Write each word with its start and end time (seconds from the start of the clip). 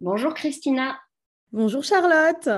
Bonjour 0.00 0.32
Christina. 0.32 0.96
Bonjour 1.50 1.82
Charlotte. 1.82 2.48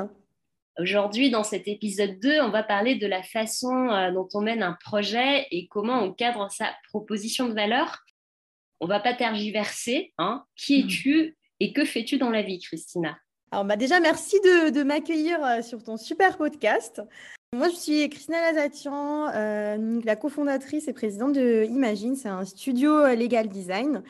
Aujourd'hui, 0.79 1.31
dans 1.31 1.43
cet 1.43 1.69
épisode 1.69 2.21
2, 2.21 2.39
on 2.43 2.51
va 2.51 2.63
parler 2.63 2.97
de 2.97 3.07
la 3.07 3.23
façon 3.23 3.89
euh, 3.89 4.11
dont 4.13 4.29
on 4.35 4.43
mène 4.43 4.63
un 4.63 4.77
projet 4.85 5.47
et 5.51 5.67
comment 5.69 6.03
on 6.03 6.13
cadre 6.13 6.51
sa 6.51 6.67
proposition 6.91 7.49
de 7.49 7.55
valeur. 7.55 8.05
On 8.81 8.87
va 8.87 9.01
pas 9.01 9.15
tergiverser. 9.15 10.13
Hein. 10.19 10.45
Qui 10.55 10.83
hmm. 10.83 10.87
es-tu 10.87 11.39
et 11.61 11.73
que 11.73 11.87
fais-tu 11.87 12.19
dans 12.19 12.29
la 12.29 12.43
vie, 12.43 12.59
Christina? 12.59 13.17
Alors, 13.53 13.65
bah 13.65 13.77
déjà, 13.77 14.01
merci 14.01 14.39
de, 14.41 14.83
m'accueillir 14.83 15.43
euh, 15.43 15.63
sur 15.63 15.83
ton 15.83 15.97
super 15.97 16.37
podcast. 16.37 17.01
Moi, 17.55 17.71
je 17.71 17.77
suis 17.77 18.11
Christina 18.11 18.53
Lazatian, 18.53 19.31
euh, 19.35 20.01
la 20.05 20.15
cofondatrice 20.15 20.89
et 20.89 20.93
présidente 20.93 21.33
de 21.33 21.65
Imagine. 21.71 22.17
C'est 22.17 22.29
un 22.29 22.45
studio 22.45 23.07
legal 23.15 23.49
design. 23.49 24.03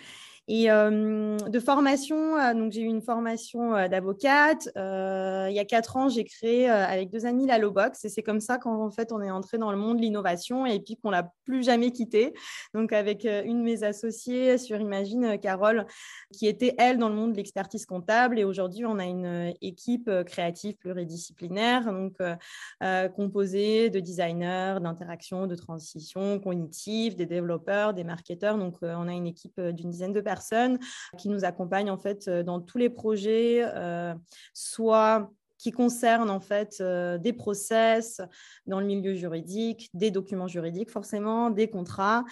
Et 0.52 0.66
de 0.66 1.60
formation, 1.60 2.34
donc 2.54 2.72
j'ai 2.72 2.80
eu 2.80 2.86
une 2.86 3.02
formation 3.02 3.70
d'avocate. 3.86 4.68
il 4.74 5.54
y 5.54 5.60
a 5.60 5.64
quatre 5.64 5.96
ans, 5.96 6.08
j'ai 6.08 6.24
créé 6.24 6.68
avec 6.68 7.08
deux 7.08 7.24
amis 7.24 7.46
la 7.46 7.58
Lowbox. 7.58 8.04
Et 8.04 8.08
c'est 8.08 8.24
comme 8.24 8.40
ça 8.40 8.58
qu'en 8.58 8.90
fait, 8.90 9.12
on 9.12 9.22
est 9.22 9.30
entré 9.30 9.58
dans 9.58 9.70
le 9.70 9.76
monde 9.76 9.98
de 9.98 10.02
l'innovation 10.02 10.66
et 10.66 10.80
puis 10.80 10.96
qu'on 10.96 11.10
l'a 11.10 11.30
plus 11.44 11.62
jamais 11.62 11.92
quitté. 11.92 12.34
Donc 12.74 12.92
avec 12.92 13.24
une 13.24 13.58
de 13.58 13.62
mes 13.62 13.84
associées 13.84 14.58
sur 14.58 14.80
Imagine, 14.80 15.38
Carole, 15.38 15.86
qui 16.32 16.48
était 16.48 16.74
elle 16.78 16.98
dans 16.98 17.08
le 17.08 17.14
monde 17.14 17.30
de 17.30 17.36
l'expertise 17.36 17.86
comptable. 17.86 18.36
Et 18.36 18.42
aujourd'hui, 18.42 18.84
on 18.84 18.98
a 18.98 19.04
une 19.04 19.54
équipe 19.62 20.10
créative 20.26 20.76
pluridisciplinaire, 20.78 21.92
donc 21.92 22.16
composée 23.14 23.88
de 23.88 24.00
designers, 24.00 24.78
d'interaction, 24.82 25.46
de 25.46 25.54
transition 25.54 26.40
cognitive, 26.40 27.14
des 27.14 27.26
développeurs, 27.26 27.94
des 27.94 28.02
marketeurs. 28.02 28.58
Donc 28.58 28.78
on 28.82 29.06
a 29.06 29.12
une 29.12 29.28
équipe 29.28 29.60
d'une 29.60 29.90
dizaine 29.90 30.12
de 30.12 30.20
personnes 30.20 30.39
qui 31.18 31.28
nous 31.28 31.44
accompagnent 31.44 31.90
en 31.90 31.98
fait 31.98 32.28
euh, 32.28 32.42
dans 32.42 32.60
tous 32.60 32.78
les 32.78 32.90
projets, 32.90 33.62
euh, 33.64 34.14
soit 34.54 35.30
qui 35.58 35.72
concernent 35.72 36.30
en 36.30 36.40
fait 36.40 36.78
euh, 36.80 37.18
des 37.18 37.34
process 37.34 38.22
dans 38.66 38.80
le 38.80 38.86
milieu 38.86 39.14
juridique, 39.14 39.90
des 39.92 40.10
documents 40.10 40.48
juridiques 40.48 40.90
forcément, 40.90 41.50
des 41.50 41.68
contrats 41.68 42.24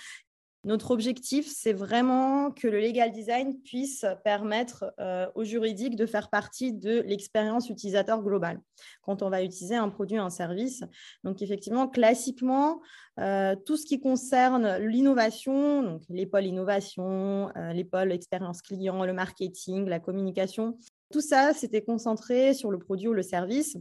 notre 0.65 0.91
objectif, 0.91 1.47
c'est 1.47 1.73
vraiment 1.73 2.51
que 2.51 2.67
le 2.67 2.81
legal 2.81 3.13
design 3.13 3.61
puisse 3.63 4.05
permettre 4.25 4.93
euh, 4.99 5.27
aux 5.37 5.45
juridiques 5.45 5.95
de 5.95 6.05
faire 6.05 6.29
partie 6.31 6.73
de 6.73 7.01
l'expérience 7.01 7.71
utilisateur 7.71 8.23
globale 8.23 8.61
quand 9.03 9.23
on 9.23 9.31
va 9.31 9.43
utiliser 9.43 9.77
un 9.77 9.89
produit 9.89 10.19
un 10.19 10.31
service. 10.31 10.83
Donc, 11.23 11.43
effectivement, 11.43 11.89
classiquement, 11.89 12.81
euh, 13.21 13.55
tout 13.67 13.77
ce 13.77 13.87
qui 13.87 14.01
concerne 14.01 14.79
l'innovation, 14.79 15.83
donc 15.83 16.03
les 16.09 16.27
pôles 16.27 16.47
innovation, 16.47 17.51
euh, 17.57 17.73
les 17.73 17.85
pôles 17.85 18.11
expérience 18.11 18.61
client, 18.61 19.05
le 19.05 19.13
marketing, 19.13 19.87
la 19.89 20.01
communication, 20.01 20.77
tout 21.13 21.21
ça, 21.21 21.55
c'était 21.55 21.83
concentré 21.83 22.53
sur 22.53 22.71
le 22.71 22.79
produit 22.79 23.09
ou 23.09 23.15
le 23.15 23.23
service 23.23 23.77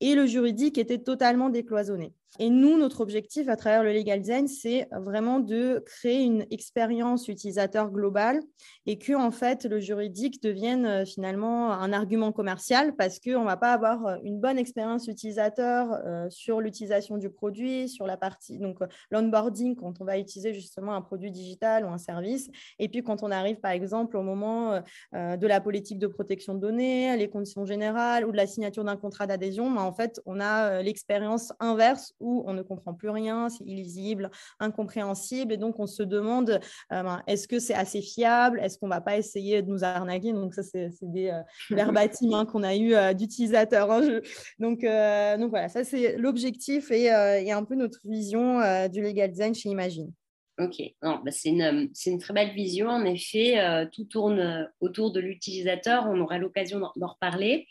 et 0.00 0.14
le 0.14 0.26
juridique 0.26 0.78
était 0.78 0.98
totalement 0.98 1.48
décloisonné. 1.48 2.14
Et 2.38 2.48
nous, 2.48 2.78
notre 2.78 3.02
objectif 3.02 3.48
à 3.50 3.56
travers 3.56 3.82
le 3.82 3.92
Legal 3.92 4.20
Design, 4.20 4.48
c'est 4.48 4.88
vraiment 4.90 5.38
de 5.38 5.84
créer 5.84 6.22
une 6.22 6.46
expérience 6.50 7.28
utilisateur 7.28 7.90
globale 7.90 8.40
et 8.86 8.96
que 8.98 9.12
en 9.12 9.30
fait 9.30 9.66
le 9.66 9.80
juridique 9.80 10.42
devienne 10.42 10.86
euh, 10.86 11.04
finalement 11.04 11.72
un 11.72 11.92
argument 11.92 12.32
commercial 12.32 12.96
parce 12.96 13.20
qu'on 13.20 13.40
ne 13.40 13.44
va 13.44 13.58
pas 13.58 13.74
avoir 13.74 14.06
euh, 14.06 14.16
une 14.24 14.40
bonne 14.40 14.56
expérience 14.56 15.08
utilisateur 15.08 15.92
euh, 16.06 16.30
sur 16.30 16.62
l'utilisation 16.62 17.18
du 17.18 17.28
produit, 17.28 17.90
sur 17.90 18.06
la 18.06 18.16
partie 18.16 18.58
donc 18.58 18.78
l'onboarding 19.10 19.76
quand 19.76 20.00
on 20.00 20.04
va 20.06 20.18
utiliser 20.18 20.54
justement 20.54 20.94
un 20.94 21.02
produit 21.02 21.30
digital 21.30 21.84
ou 21.84 21.88
un 21.88 21.98
service. 21.98 22.48
Et 22.78 22.88
puis 22.88 23.02
quand 23.02 23.22
on 23.22 23.30
arrive 23.30 23.60
par 23.60 23.72
exemple 23.72 24.16
au 24.16 24.22
moment 24.22 24.80
de 25.12 25.46
la 25.46 25.60
politique 25.60 25.98
de 25.98 26.06
protection 26.06 26.54
de 26.54 26.60
données, 26.60 27.16
les 27.16 27.28
conditions 27.28 27.64
générales 27.64 28.24
ou 28.24 28.32
de 28.32 28.36
la 28.36 28.46
signature 28.46 28.84
d'un 28.84 28.96
contrat 28.96 29.26
d'adhésion, 29.26 29.70
ben, 29.70 29.82
en 29.82 29.92
fait 29.92 30.20
on 30.24 30.40
a 30.40 30.82
l'expérience 30.82 31.52
inverse 31.60 32.14
où 32.22 32.42
on 32.46 32.54
ne 32.54 32.62
comprend 32.62 32.94
plus 32.94 33.10
rien, 33.10 33.48
c'est 33.48 33.64
illisible, 33.64 34.30
incompréhensible, 34.60 35.52
et 35.52 35.56
donc 35.56 35.78
on 35.78 35.86
se 35.86 36.02
demande 36.02 36.60
euh, 36.92 37.02
ben, 37.02 37.22
est-ce 37.26 37.48
que 37.48 37.58
c'est 37.58 37.74
assez 37.74 38.00
fiable, 38.00 38.60
est-ce 38.60 38.78
qu'on 38.78 38.86
ne 38.86 38.92
va 38.92 39.00
pas 39.00 39.16
essayer 39.16 39.62
de 39.62 39.68
nous 39.68 39.84
arnaquer? 39.84 40.32
Donc 40.32 40.54
ça, 40.54 40.62
c'est 40.62 40.90
des 41.02 41.28
euh, 41.28 41.42
verbatim 41.70 42.32
hein, 42.32 42.46
qu'on 42.46 42.62
a 42.62 42.76
eu 42.76 42.94
euh, 42.94 43.12
d'utilisateurs. 43.12 43.90
Hein, 43.90 44.20
donc, 44.58 44.80
donc 44.82 45.50
voilà, 45.50 45.68
ça 45.68 45.84
c'est 45.84 46.16
l'objectif 46.16 46.90
et, 46.90 47.10
un 47.10 47.64
peu 47.64 47.74
notre 47.74 48.00
vision 48.04 48.60
du 48.88 49.02
legal 49.02 49.30
design 49.30 49.54
chez 49.54 49.68
Imagine. 49.68 50.10
Ok, 50.58 50.80
bah, 51.02 51.20
c'est 51.30 51.50
une, 51.50 52.18
très 52.18 52.34
belle 52.34 52.54
vision. 52.54 52.88
En 52.88 53.04
effet, 53.04 53.88
tout 53.92 54.04
tourne 54.04 54.70
autour 54.80 55.12
de 55.12 55.20
l'utilisateur. 55.20 56.06
On 56.08 56.20
aura 56.20 56.38
l'occasion 56.38 56.80
d'en 56.96 57.06
reparler. 57.06 57.66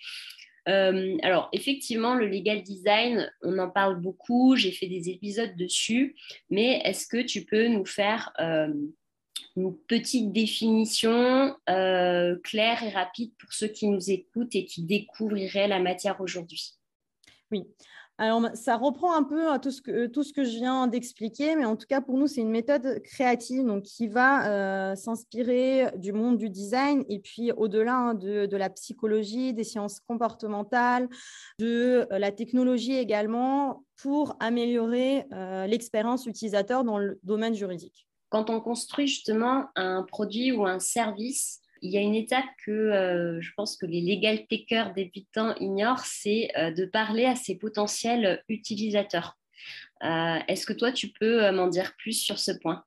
Euh, 0.67 1.17
alors, 1.23 1.49
effectivement, 1.53 2.15
le 2.15 2.27
legal 2.27 2.61
design, 2.61 3.31
on 3.41 3.57
en 3.57 3.69
parle 3.69 3.99
beaucoup, 3.99 4.55
j'ai 4.55 4.71
fait 4.71 4.87
des 4.87 5.09
épisodes 5.09 5.55
dessus, 5.55 6.15
mais 6.49 6.81
est-ce 6.83 7.07
que 7.07 7.21
tu 7.21 7.45
peux 7.45 7.67
nous 7.67 7.85
faire 7.85 8.31
euh, 8.39 8.71
une 9.55 9.75
petite 9.87 10.31
définition 10.31 11.55
euh, 11.69 12.35
claire 12.43 12.83
et 12.83 12.89
rapide 12.89 13.31
pour 13.39 13.51
ceux 13.53 13.67
qui 13.67 13.87
nous 13.87 14.11
écoutent 14.11 14.55
et 14.55 14.65
qui 14.65 14.83
découvriraient 14.83 15.67
la 15.67 15.79
matière 15.79 16.21
aujourd'hui? 16.21 16.75
Oui. 17.51 17.63
Alors, 18.17 18.49
ça 18.53 18.77
reprend 18.77 19.15
un 19.15 19.23
peu 19.23 19.49
hein, 19.49 19.57
tout 19.57 19.71
ce 19.71 19.81
que, 19.81 20.05
tout 20.05 20.23
ce 20.23 20.31
que 20.31 20.43
je 20.43 20.51
viens 20.51 20.85
d'expliquer, 20.87 21.55
mais 21.55 21.65
en 21.65 21.75
tout 21.75 21.87
cas, 21.87 22.01
pour 22.01 22.17
nous, 22.17 22.27
c'est 22.27 22.41
une 22.41 22.51
méthode 22.51 23.01
créative 23.01 23.65
donc, 23.65 23.83
qui 23.83 24.07
va 24.07 24.47
euh, 24.47 24.95
s'inspirer 24.95 25.91
du 25.97 26.13
monde 26.13 26.37
du 26.37 26.49
design 26.49 27.03
et 27.09 27.19
puis 27.19 27.51
au-delà 27.51 27.95
hein, 27.95 28.13
de, 28.13 28.55
la 28.55 28.69
psychologie, 28.69 29.53
des 29.53 29.63
sciences 29.63 29.99
comportementales, 30.01 31.09
de 31.57 32.07
euh, 32.11 32.19
la 32.19 32.31
technologie 32.31 32.95
également, 32.95 33.83
pour 33.97 34.35
améliorer 34.39 35.25
euh, 35.33 35.65
l'expérience 35.65 36.25
utilisateur 36.25 36.83
dans 36.83 36.97
le 36.97 37.19
domaine 37.23 37.55
juridique. 37.55 38.07
Quand 38.29 38.49
on 38.49 38.61
construit 38.61 39.07
justement 39.07 39.65
un 39.75 40.03
produit 40.03 40.51
ou 40.51 40.65
un 40.65 40.79
service, 40.79 41.60
il 41.81 41.91
y 41.91 41.97
a 41.97 42.01
une 42.01 42.15
étape 42.15 42.45
que 42.63 42.71
euh, 42.71 43.41
je 43.41 43.51
pense 43.55 43.75
que 43.75 43.85
les 43.85 44.01
legal 44.01 44.45
takers 44.47 44.93
débutants 44.93 45.55
ignorent, 45.55 46.05
c'est 46.05 46.49
euh, 46.57 46.71
de 46.71 46.85
parler 46.85 47.25
à 47.25 47.35
ses 47.35 47.55
potentiels 47.55 48.43
utilisateurs. 48.49 49.37
Euh, 50.03 50.37
est-ce 50.47 50.65
que 50.65 50.73
toi, 50.73 50.91
tu 50.91 51.09
peux 51.09 51.51
m'en 51.51 51.67
dire 51.67 51.93
plus 51.97 52.13
sur 52.13 52.39
ce 52.39 52.51
point? 52.51 52.83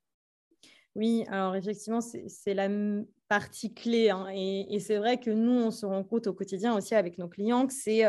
Oui, 0.97 1.25
alors 1.29 1.57
effectivement, 1.57 2.01
c'est 2.01 2.55
la 2.55 2.69
partie 3.29 3.75
clé. 3.75 4.11
Hein, 4.11 4.29
et, 4.33 4.79
c'est 4.79 4.97
vrai 4.97 5.19
que 5.19 5.31
nous, 5.31 5.51
on 5.51 5.71
se 5.73 5.87
rend 5.87 6.05
compte 6.05 6.29
au 6.29 6.33
quotidien 6.33 6.77
aussi 6.77 6.95
avec 6.95 7.19
nos 7.19 7.29
clients 7.29 7.67
que 7.67 7.73
c'est 7.73 8.05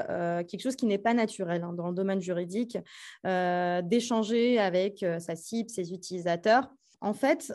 quelque 0.47 0.61
chose 0.61 0.75
qui 0.75 0.85
n'est 0.85 0.99
pas 0.99 1.15
naturel 1.15 1.63
hein, 1.63 1.73
dans 1.73 1.87
le 1.87 1.95
domaine 1.95 2.21
juridique, 2.21 2.77
d'échanger 3.23 4.59
avec 4.59 5.03
sa 5.19 5.35
cible, 5.35 5.69
ses 5.69 5.93
utilisateurs. 5.93 6.69
En 7.01 7.13
fait, 7.13 7.53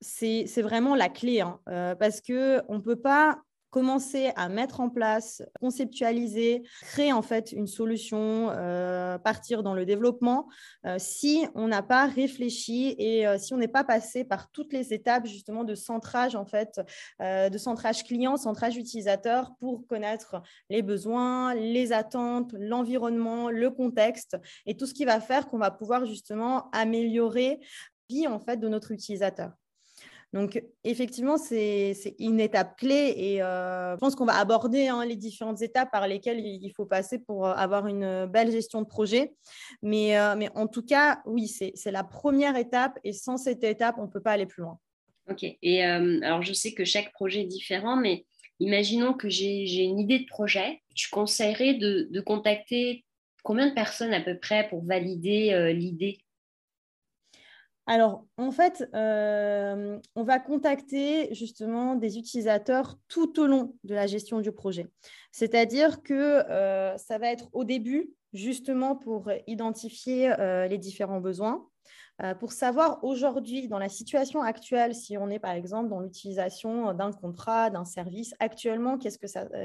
c'est 0.00 0.62
vraiment 0.62 0.94
la 0.94 1.08
clé, 1.08 1.40
hein, 1.40 1.60
euh, 1.68 1.94
parce 1.94 2.20
qu'on 2.20 2.34
ne 2.74 2.80
peut 2.80 3.00
pas 3.00 3.40
commencer 3.70 4.32
à 4.34 4.48
mettre 4.48 4.80
en 4.80 4.88
place, 4.88 5.42
conceptualiser, 5.60 6.62
créer 6.80 7.12
en 7.12 7.20
fait 7.20 7.52
une 7.52 7.66
solution, 7.66 8.48
euh, 8.50 9.18
partir 9.18 9.62
dans 9.62 9.74
le 9.74 9.84
développement, 9.84 10.48
euh, 10.86 10.96
si 10.98 11.46
on 11.54 11.68
n'a 11.68 11.82
pas 11.82 12.06
réfléchi 12.06 12.94
et 12.96 13.26
si 13.38 13.52
on 13.52 13.58
n'est 13.58 13.68
pas 13.68 13.84
passé 13.84 14.24
par 14.24 14.50
toutes 14.52 14.72
les 14.72 14.94
étapes 14.94 15.26
justement 15.26 15.64
de 15.64 15.74
centrage 15.74 16.34
en 16.34 16.46
fait, 16.46 16.80
de 17.20 17.58
centrage 17.58 18.04
client, 18.04 18.38
centrage 18.38 18.78
utilisateur 18.78 19.50
pour 19.60 19.86
connaître 19.86 20.40
les 20.70 20.80
besoins, 20.80 21.54
les 21.54 21.92
attentes, 21.92 22.54
l'environnement, 22.58 23.50
le 23.50 23.70
contexte 23.70 24.38
et 24.64 24.78
tout 24.78 24.86
ce 24.86 24.94
qui 24.94 25.04
va 25.04 25.20
faire 25.20 25.46
qu'on 25.46 25.58
va 25.58 25.70
pouvoir 25.70 26.06
justement 26.06 26.70
améliorer 26.70 27.60
vie 28.08 28.26
en 28.26 28.38
fait 28.38 28.56
de 28.56 28.68
notre 28.68 28.92
utilisateur. 28.92 29.52
Donc, 30.34 30.62
effectivement, 30.84 31.38
c'est 31.38 31.96
une 32.18 32.38
étape 32.38 32.76
clé 32.76 33.14
et 33.16 33.42
euh, 33.42 33.94
je 33.94 33.98
pense 33.98 34.14
qu'on 34.14 34.26
va 34.26 34.36
aborder 34.36 34.88
hein, 34.88 35.04
les 35.06 35.16
différentes 35.16 35.62
étapes 35.62 35.90
par 35.90 36.06
lesquelles 36.06 36.40
il 36.40 36.70
faut 36.76 36.84
passer 36.84 37.18
pour 37.18 37.46
euh, 37.46 37.54
avoir 37.54 37.86
une 37.86 38.26
belle 38.26 38.52
gestion 38.52 38.82
de 38.82 38.86
projet. 38.86 39.32
Mais, 39.80 40.18
euh, 40.18 40.34
en 40.54 40.66
tout 40.66 40.84
cas, 40.84 41.22
oui, 41.24 41.48
c'est 41.48 41.90
la 41.90 42.04
première 42.04 42.56
étape 42.56 42.98
et 43.04 43.14
sans 43.14 43.38
cette 43.38 43.64
étape, 43.64 43.96
on 43.98 44.02
ne 44.02 44.10
peut 44.10 44.20
pas 44.20 44.32
aller 44.32 44.46
plus 44.46 44.62
loin. 44.62 44.78
Ok. 45.30 45.44
Et 45.62 45.82
alors, 45.82 46.42
je 46.42 46.52
sais 46.52 46.72
que 46.72 46.84
chaque 46.84 47.12
projet 47.12 47.42
est 47.42 47.46
différent, 47.46 47.96
mais 47.96 48.24
imaginons 48.60 49.14
que 49.14 49.28
j'ai 49.28 49.82
une 49.82 49.98
idée 49.98 50.20
de 50.20 50.26
projet. 50.26 50.82
Tu 50.94 51.08
conseillerais 51.10 51.74
de 51.74 52.20
contacter 52.20 53.04
combien 53.42 53.68
de 53.68 53.74
personnes 53.74 54.12
à 54.12 54.20
peu 54.20 54.38
près 54.38 54.68
pour 54.68 54.84
valider 54.84 55.72
l'idée? 55.74 56.18
Alors, 57.88 58.26
en 58.36 58.50
fait, 58.50 58.86
euh, 58.94 59.98
on 60.14 60.22
va 60.22 60.38
contacter 60.38 61.34
justement 61.34 61.94
des 61.94 62.18
utilisateurs 62.18 62.98
tout 63.08 63.40
au 63.40 63.46
long 63.46 63.76
de 63.82 63.94
la 63.94 64.06
gestion 64.06 64.42
du 64.42 64.52
projet. 64.52 64.88
C'est-à-dire 65.32 66.02
que 66.02 66.12
euh, 66.50 66.98
ça 66.98 67.16
va 67.16 67.32
être 67.32 67.48
au 67.54 67.64
début, 67.64 68.10
justement 68.34 68.94
pour 68.94 69.30
identifier 69.46 70.30
euh, 70.38 70.66
les 70.68 70.76
différents 70.76 71.20
besoins, 71.20 71.66
pour 72.40 72.50
savoir 72.50 73.04
aujourd'hui, 73.04 73.68
dans 73.68 73.78
la 73.78 73.88
situation 73.88 74.42
actuelle, 74.42 74.92
si 74.92 75.16
on 75.16 75.30
est 75.30 75.38
par 75.38 75.52
exemple 75.52 75.88
dans 75.88 76.00
l'utilisation 76.00 76.92
d'un 76.92 77.12
contrat, 77.12 77.70
d'un 77.70 77.84
service, 77.84 78.34
actuellement, 78.40 78.98
qu'est-ce, 78.98 79.18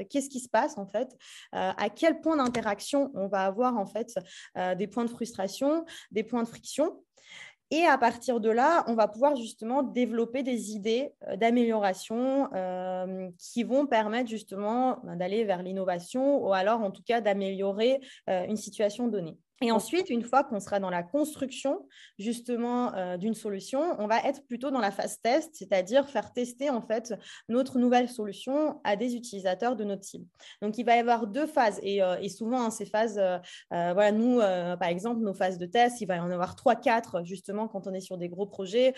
qu'est-ce 0.04 0.30
qui 0.30 0.38
se 0.38 0.48
passe 0.48 0.78
en 0.78 0.86
fait 0.86 1.16
À 1.50 1.90
quel 1.90 2.20
point 2.20 2.36
d'interaction 2.36 3.10
on 3.14 3.26
va 3.26 3.44
avoir 3.44 3.76
en 3.76 3.86
fait 3.86 4.14
des 4.76 4.86
points 4.86 5.04
de 5.04 5.10
frustration, 5.10 5.84
des 6.12 6.22
points 6.22 6.44
de 6.44 6.48
friction 6.48 7.02
et 7.74 7.86
à 7.86 7.98
partir 7.98 8.38
de 8.40 8.50
là, 8.50 8.84
on 8.86 8.94
va 8.94 9.08
pouvoir 9.08 9.34
justement 9.34 9.82
développer 9.82 10.44
des 10.44 10.72
idées 10.72 11.12
euh, 11.26 11.36
d'amélioration 11.36 12.48
euh, 12.54 13.28
qui 13.38 13.64
vont 13.64 13.86
permettre 13.86 14.30
justement 14.30 15.00
ben, 15.02 15.16
d'aller 15.16 15.44
vers 15.44 15.62
l'innovation 15.62 16.38
ou 16.44 16.52
alors 16.52 16.82
en 16.82 16.92
tout 16.92 17.02
cas 17.02 17.20
d'améliorer 17.20 18.00
euh, 18.30 18.44
une 18.46 18.56
situation 18.56 19.08
donnée. 19.08 19.36
Et 19.60 19.70
ensuite, 19.70 20.10
une 20.10 20.22
fois 20.22 20.42
qu'on 20.42 20.58
sera 20.58 20.80
dans 20.80 20.90
la 20.90 21.04
construction 21.04 21.86
justement 22.18 22.92
euh, 22.94 23.16
d'une 23.16 23.34
solution, 23.34 23.94
on 23.98 24.08
va 24.08 24.18
être 24.24 24.44
plutôt 24.46 24.70
dans 24.70 24.80
la 24.80 24.90
phase 24.90 25.20
test, 25.22 25.50
c'est-à-dire 25.54 26.08
faire 26.08 26.32
tester 26.32 26.70
en 26.70 26.82
fait 26.82 27.14
notre 27.48 27.78
nouvelle 27.78 28.08
solution 28.08 28.80
à 28.82 28.96
des 28.96 29.14
utilisateurs 29.14 29.76
de 29.76 29.84
notre 29.84 30.02
cible. 30.02 30.26
Donc, 30.60 30.76
il 30.76 30.84
va 30.84 30.96
y 30.96 30.98
avoir 30.98 31.28
deux 31.28 31.46
phases 31.46 31.78
et, 31.82 32.02
euh, 32.02 32.28
souvent 32.28 32.62
hein, 32.62 32.70
ces 32.70 32.84
phases, 32.84 33.16
euh, 33.18 33.38
voilà, 33.70 34.10
nous 34.10 34.38
par 34.38 34.88
exemple, 34.88 35.20
nos 35.20 35.34
phases 35.34 35.58
de 35.58 35.66
test, 35.66 36.00
il 36.00 36.06
va 36.06 36.16
y 36.16 36.20
en 36.20 36.30
avoir 36.30 36.56
trois, 36.56 36.74
quatre 36.74 37.22
justement 37.24 37.68
quand 37.68 37.86
on 37.86 37.94
est 37.94 38.00
sur 38.00 38.18
des 38.18 38.28
gros 38.28 38.46
projets 38.46 38.94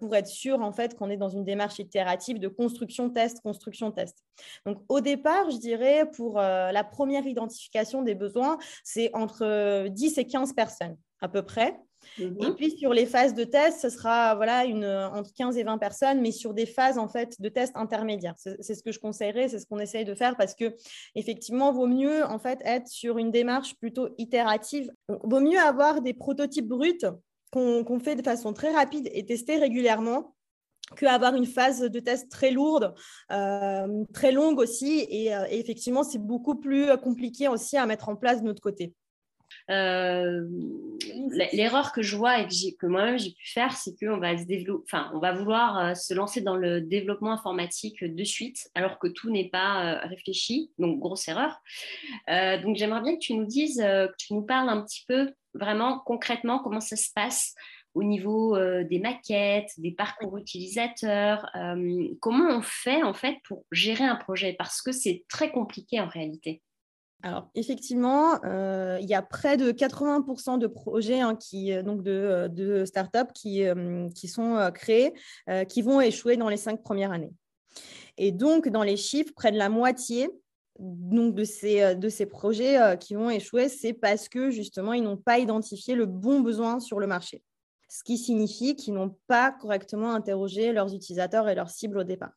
pour 0.00 0.14
être 0.16 0.26
sûr 0.26 0.60
en 0.60 0.72
fait 0.72 0.96
qu'on 0.96 1.10
est 1.10 1.16
dans 1.16 1.28
une 1.28 1.44
démarche 1.44 1.78
itérative 1.78 2.38
de 2.38 2.48
construction 2.48 3.10
test, 3.10 3.40
construction 3.42 3.90
test. 3.90 4.24
Donc, 4.64 4.82
au 4.88 5.00
départ, 5.00 5.50
je 5.50 5.58
dirais 5.58 6.08
pour 6.14 6.38
la 6.38 6.84
première 6.84 7.26
identification 7.26 8.02
des 8.02 8.14
besoins, 8.14 8.58
c'est 8.84 9.10
entre 9.14 9.81
10 9.88 10.18
et 10.18 10.26
15 10.26 10.52
personnes 10.52 10.96
à 11.20 11.28
peu 11.28 11.42
près. 11.42 11.78
Mhm. 12.18 12.36
Et 12.40 12.52
puis 12.54 12.70
sur 12.76 12.92
les 12.92 13.06
phases 13.06 13.34
de 13.34 13.44
test, 13.44 13.80
ce 13.80 13.88
sera 13.88 14.34
voilà, 14.34 14.64
une, 14.64 14.84
entre 14.84 15.32
15 15.34 15.56
et 15.56 15.62
20 15.62 15.78
personnes, 15.78 16.20
mais 16.20 16.32
sur 16.32 16.54
des 16.54 16.66
phases 16.66 16.98
en 16.98 17.08
fait 17.08 17.40
de 17.40 17.48
test 17.48 17.72
intermédiaires. 17.76 18.34
C'est 18.36 18.74
ce 18.74 18.82
que 18.82 18.92
je 18.92 18.98
conseillerais, 18.98 19.48
c'est 19.48 19.58
ce 19.58 19.66
qu'on 19.66 19.78
essaye 19.78 20.04
de 20.04 20.14
faire 20.14 20.36
parce 20.36 20.54
que 20.54 20.74
effectivement, 21.14 21.72
vaut 21.72 21.86
mieux 21.86 22.24
en 22.24 22.38
fait 22.38 22.60
être 22.64 22.88
sur 22.88 23.18
une 23.18 23.30
démarche 23.30 23.76
plutôt 23.76 24.08
itérative. 24.18 24.90
Vaut 25.08 25.40
mieux 25.40 25.58
avoir 25.58 26.02
des 26.02 26.14
prototypes 26.14 26.68
bruts 26.68 26.98
qu'on 27.52 28.00
fait 28.00 28.16
de 28.16 28.22
façon 28.22 28.52
très 28.52 28.72
rapide 28.72 29.08
et 29.12 29.24
tester 29.24 29.56
régulièrement 29.56 30.34
qu'avoir 30.96 31.34
une 31.34 31.46
phase 31.46 31.80
de 31.80 32.00
test 32.00 32.30
très 32.30 32.50
lourde, 32.50 32.94
euh, 33.30 34.04
très 34.12 34.32
longue 34.32 34.58
aussi. 34.58 35.06
Et, 35.08 35.34
euh, 35.34 35.46
et 35.48 35.58
effectivement, 35.58 36.02
c'est 36.02 36.18
beaucoup 36.18 36.56
plus 36.56 36.88
compliqué 36.98 37.48
aussi 37.48 37.76
à 37.76 37.86
mettre 37.86 38.08
en 38.08 38.16
place 38.16 38.40
de 38.40 38.46
notre 38.46 38.60
côté. 38.60 38.92
Euh, 39.70 40.46
l'erreur 41.52 41.92
que 41.92 42.02
je 42.02 42.16
vois 42.16 42.40
et 42.40 42.46
que, 42.78 42.86
moi-même 42.86 43.18
j'ai 43.18 43.30
pu 43.30 43.48
faire, 43.48 43.72
c'est 43.72 43.94
qu'on 43.98 44.18
va 44.18 44.36
se 44.36 44.44
développer, 44.44 44.84
enfin, 44.86 45.10
on 45.14 45.18
va 45.18 45.32
vouloir 45.32 45.78
euh, 45.78 45.94
se 45.94 46.14
lancer 46.14 46.40
dans 46.40 46.56
le 46.56 46.80
développement 46.80 47.32
informatique 47.32 48.02
de 48.04 48.24
suite, 48.24 48.68
alors 48.74 48.98
que 48.98 49.08
tout 49.08 49.30
n'est 49.30 49.48
pas 49.48 49.84
euh, 49.84 50.06
réfléchi. 50.06 50.70
Donc 50.78 50.98
grosse 50.98 51.28
erreur. 51.28 51.60
donc 52.28 52.76
j'aimerais 52.76 53.02
bien 53.02 53.14
que 53.14 53.20
tu 53.20 53.34
nous 53.34 53.46
dises, 53.46 53.78
que 53.78 54.16
tu 54.18 54.34
nous 54.34 54.42
parles 54.42 54.68
un 54.68 54.82
petit 54.82 55.04
peu 55.06 55.32
vraiment 55.54 55.98
concrètement 56.00 56.58
comment 56.58 56.80
ça 56.80 56.96
se 56.96 57.10
passe 57.14 57.54
au 57.94 58.02
niveau 58.02 58.56
des 58.84 58.98
maquettes, 58.98 59.70
des 59.78 59.92
parcours 59.92 60.38
utilisateurs. 60.38 61.50
comment 62.20 62.56
on 62.56 62.62
fait 62.62 63.02
en 63.02 63.14
fait 63.14 63.36
pour 63.44 63.64
gérer 63.70 64.04
un 64.04 64.16
projet? 64.16 64.54
Parce 64.54 64.82
que 64.82 64.92
c'est 64.92 65.24
très 65.28 65.50
compliqué 65.50 66.00
en 66.00 66.08
réalité. 66.08 66.62
Alors, 67.24 67.48
effectivement, 67.54 68.42
euh, 68.44 68.98
il 69.00 69.08
y 69.08 69.14
a 69.14 69.22
près 69.22 69.56
de 69.56 69.70
80% 69.70 70.58
de 70.58 70.66
projets 70.66 71.20
hein, 71.20 71.38
euh, 71.54 71.82
donc 71.82 72.02
de, 72.02 72.10
euh, 72.10 72.84
startups 72.84 73.32
qui, 73.32 74.28
sont 74.28 74.70
créés, 74.74 75.14
qui 75.68 75.82
vont 75.82 76.00
échouer 76.00 76.36
dans 76.36 76.48
les 76.48 76.56
cinq 76.56 76.82
premières 76.82 77.12
années. 77.12 77.32
Et 78.18 78.32
donc, 78.32 78.68
dans 78.68 78.82
les 78.82 78.96
chiffres, 78.96 79.32
près 79.34 79.52
de 79.52 79.56
la 79.56 79.68
moitié 79.68 80.30
de, 80.80 81.44
ces, 81.44 81.94
de 81.94 82.08
ces 82.08 82.26
projets 82.26 82.96
qui 82.98 83.14
vont 83.14 83.30
échouer, 83.30 83.68
c'est 83.68 83.92
parce 83.92 84.28
que 84.28 84.50
justement, 84.50 84.92
ils 84.92 85.02
n'ont 85.02 85.16
pas 85.16 85.38
identifié 85.38 85.94
le 85.94 86.06
bon 86.06 86.40
besoin 86.40 86.80
sur 86.80 86.98
le 86.98 87.06
marché. 87.06 87.42
Ce 87.88 88.02
qui 88.02 88.18
signifie 88.18 88.74
qu'ils 88.74 88.94
n'ont 88.94 89.16
pas 89.28 89.52
correctement 89.52 90.12
interrogé 90.12 90.72
leurs 90.72 90.94
utilisateurs 90.94 91.48
et 91.48 91.54
leurs 91.54 91.70
cibles 91.70 91.98
au 91.98 92.04
départ. 92.04 92.32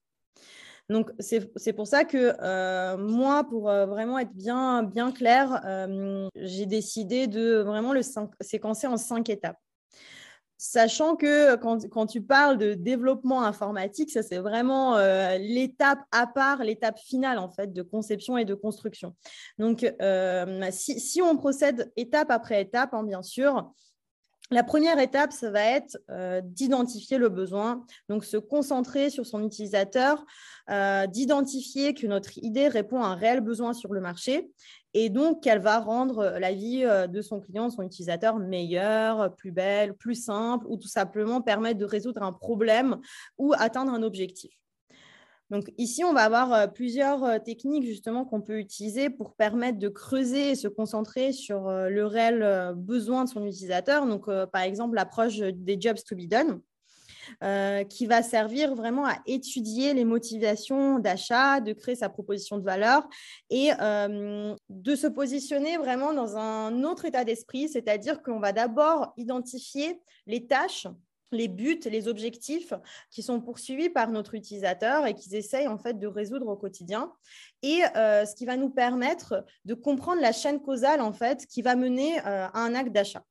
Donc, 0.90 1.10
c'est 1.20 1.74
pour 1.74 1.88
ça 1.88 2.06
que 2.06 2.36
euh, 2.42 2.98
moi, 2.98 3.44
pour 3.44 3.70
euh, 3.70 3.88
vraiment 3.88 4.20
être 4.20 4.34
bien, 4.34 4.84
bien 4.84 5.12
clair, 5.12 5.62
euh, 5.66 6.28
j'ai 6.36 6.68
décidé 6.68 7.26
de 7.26 7.58
vraiment 7.66 7.92
le 7.92 8.02
séquencer 8.42 8.86
en 8.86 8.98
cinq 8.98 9.30
étapes. 9.30 9.58
Sachant 10.58 11.16
que 11.16 11.56
quand, 11.56 12.06
tu 12.08 12.22
parles 12.22 12.58
de 12.58 12.76
développement 12.76 13.44
informatique, 13.44 14.10
ça 14.10 14.24
c'est 14.24 14.38
vraiment 14.38 14.98
l'étape 15.38 16.00
à 16.14 16.28
part, 16.28 16.64
l'étape 16.64 16.98
finale 16.98 17.40
en 17.40 17.50
fait 17.50 17.74
de 17.74 17.82
conception 17.82 18.38
et 18.38 18.46
de 18.46 18.54
construction. 18.54 19.16
Donc, 19.60 19.86
si, 20.72 21.22
on 21.22 21.36
procède 21.36 21.92
étape 21.98 22.32
après 22.32 22.62
étape, 22.62 22.94
hein, 22.94 23.04
bien 23.04 23.22
sûr, 23.22 23.70
la 24.52 24.64
première 24.64 25.00
étape, 25.00 25.32
ça 25.32 25.50
va 25.50 25.64
être 25.64 25.98
euh, 26.12 26.40
d'identifier 26.44 27.18
le 27.18 27.30
besoin, 27.30 27.84
donc 28.10 28.24
se 28.24 28.38
concentrer 28.38 29.10
sur 29.10 29.26
son 29.26 29.44
utilisateur, 29.44 30.24
euh, 30.70 31.08
d'identifier 31.08 31.96
que 31.96 32.06
notre 32.06 32.38
idée 32.38 32.68
répond 32.68 33.02
à 33.02 33.08
un 33.08 33.16
réel 33.16 33.42
besoin 33.42 33.74
sur 33.74 33.92
le 33.92 34.02
marché 34.02 34.48
et 34.94 35.10
donc 35.10 35.42
qu'elle 35.42 35.60
va 35.60 35.80
rendre 35.80 36.38
la 36.40 36.54
vie 36.54 36.84
euh, 36.86 37.08
de 37.08 37.24
son 37.24 37.40
client, 37.40 37.72
son 37.72 37.82
utilisateur 37.82 38.38
meilleure, 38.38 39.34
plus 39.36 39.52
belle, 39.52 39.96
plus 39.96 40.16
simple 40.16 40.66
ou 40.70 40.78
tout 40.78 40.88
simplement 40.88 41.42
permettre 41.42 41.80
de 41.80 41.86
résoudre 41.86 42.22
un 42.22 42.34
problème 42.34 42.98
ou 43.40 43.54
atteindre 43.58 43.94
un 43.94 44.04
objectif. 44.04 44.52
Donc 45.52 45.72
ici, 45.78 46.04
on 46.04 46.14
va 46.14 46.24
avoir 46.24 46.54
euh, 46.54 46.68
plusieurs 46.68 47.24
euh, 47.24 47.38
techniques 47.38 47.86
justement 47.86 48.26
qu'on 48.26 48.42
peut 48.42 48.58
utiliser 48.58 49.12
pour 49.12 49.36
permettre 49.36 49.78
de 49.78 49.90
creuser 49.90 50.52
et 50.52 50.56
se 50.56 50.68
concentrer 50.68 51.34
sur 51.34 51.68
euh, 51.68 51.90
le 51.90 52.06
réel 52.06 52.74
besoin 52.76 53.26
de 53.26 53.30
son 53.30 53.46
utilisateur. 53.46 54.08
Donc 54.08 54.26
par 54.26 54.62
exemple, 54.62 54.96
l'approche 54.96 55.38
des 55.38 55.80
jobs 55.80 55.98
to 56.08 56.16
be 56.16 56.28
done. 56.28 56.62
qui 57.90 58.06
va 58.06 58.22
servir 58.22 58.76
vraiment 58.76 59.06
à 59.06 59.16
étudier 59.26 59.94
les 59.94 60.06
motivations 60.06 61.00
d'achat, 61.00 61.60
de 61.60 61.74
créer 61.74 61.96
sa 61.96 62.10
proposition 62.10 62.58
de 62.58 62.64
valeur 62.64 63.08
et 63.50 63.72
de 63.72 64.96
se 64.96 65.08
positionner 65.08 65.78
vraiment 65.78 66.14
dans 66.14 66.38
un 66.38 66.84
autre 66.84 67.06
état 67.06 67.24
d'esprit, 67.24 67.68
c'est-à-dire 67.68 68.22
qu'on 68.22 68.40
va 68.40 68.52
d'abord 68.52 69.14
identifier 69.18 70.00
les 70.28 70.46
tâches 70.46 70.88
les 71.32 71.48
buts, 71.48 71.80
les 71.86 72.08
objectifs 72.08 72.74
qui 73.12 73.24
sont 73.24 73.42
poursuivis 73.42 73.90
par 73.90 74.10
notre 74.10 74.36
utilisateur 74.36 75.06
et 75.06 75.14
qu'ils 75.14 75.36
essayent 75.36 75.68
en 75.68 75.78
fait 75.78 76.00
de 76.00 76.08
résoudre 76.08 76.48
au 76.48 76.56
quotidien. 76.56 77.12
Et 77.62 77.82
euh, 77.96 78.26
ce 78.26 78.36
qui 78.36 78.46
va 78.46 78.58
nous 78.58 78.70
permettre 78.70 79.46
de 79.66 79.74
comprendre 79.74 80.22
la 80.22 80.32
chaîne 80.32 80.62
causale 80.62 81.02
en 81.02 81.14
fait 81.14 81.46
qui 81.48 81.62
va 81.62 81.76
mener 81.76 82.20
euh, 82.20 82.48
à 82.48 82.60
un 82.60 82.76
acte 82.76 82.92
d'achat. 82.92 83.24